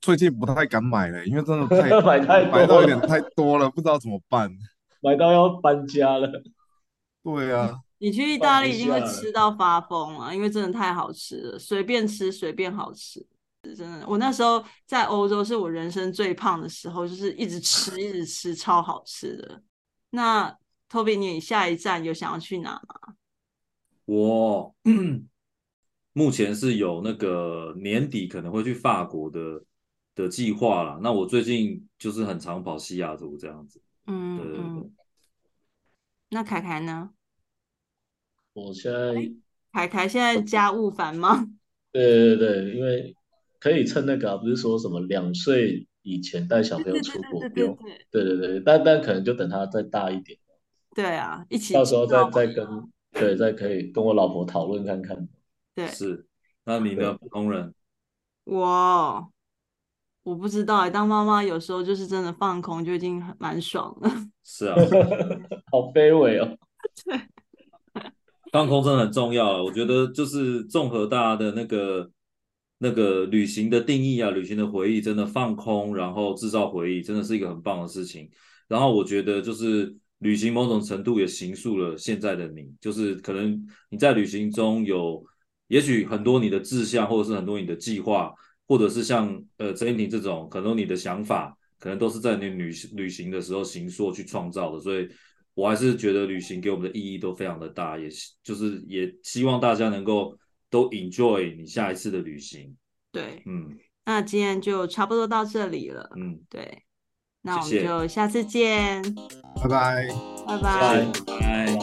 [0.05, 4.55] 最近不太敢买了，因为真的太 买太买到有点太多了，不知道怎么办，
[5.01, 6.29] 买到要搬家了。
[7.23, 7.79] 对啊。
[7.97, 13.25] 你去意大利一定会吃到发疯啊，因为真的太好吃了，随便吃随便好吃，
[13.75, 14.05] 真的。
[14.07, 19.63] 我那时候在欧洲是我人生最胖的时候，就是一直吃一直吃，超好吃的。
[20.11, 20.55] 那
[20.87, 23.15] Toby，你下一站有想要去哪吗？
[24.05, 24.75] 我
[26.13, 29.63] 目前是有那个年底可能会去法国的
[30.15, 30.99] 的计划啦。
[31.03, 33.81] 那我最近就是很常跑西雅图这样子。
[34.07, 34.91] 嗯，对对对。
[36.29, 37.11] 那凯凯呢？
[38.53, 39.13] 我现在
[39.73, 41.53] 凯凯现在家务繁忙？
[41.91, 43.15] 对对对，因为
[43.59, 47.77] 可以趁那个、啊，不是说什么两岁以前带小朋友出国不用，
[48.11, 50.37] 对对对，但但可能就等他再大一点。
[50.93, 52.67] 对啊，一起到时候再再跟
[53.11, 55.27] 对再可以跟我老婆讨论看看。
[55.73, 56.27] 对，是。
[56.63, 57.73] 那你呢，普通人？
[58.45, 59.31] 我
[60.25, 64.11] 我不知道哎，当妈妈有时候就是真的放空就已经蛮爽了。
[64.43, 64.75] 是啊，
[65.71, 66.57] 好卑微哦。
[67.05, 67.19] 对。
[68.51, 72.09] 放空真的很重要，我觉得就是综合大家的那个
[72.79, 78.27] 那个旅行的定义啊，旅行的回忆，真的放空，然后制造回忆，真的是一个很棒的事情。
[78.67, 85.23] 然后我觉得就是旅行某种程度也形塑了现在的你，就是可能你在旅行中有，
[85.67, 88.33] 也许很多你的志向，或者是很多你的计划，
[88.67, 95.07] 或者是像呃曾英庭这种，可能你的想法，可能都是在你旅旅行的时候行塑去创造的，所以。
[95.55, 98.09] 我还是觉得旅行给我们的意义都非常的大，也
[98.43, 100.37] 就是也希望大家能够
[100.69, 102.75] 都 enjoy 你下一次的旅行。
[103.09, 103.69] 对，嗯，
[104.03, 106.11] 那今天就差不多到这里了。
[106.17, 106.83] 嗯，对，
[107.41, 109.01] 那我们就下次见，
[109.55, 110.07] 拜拜，
[110.45, 111.74] 拜拜，拜拜。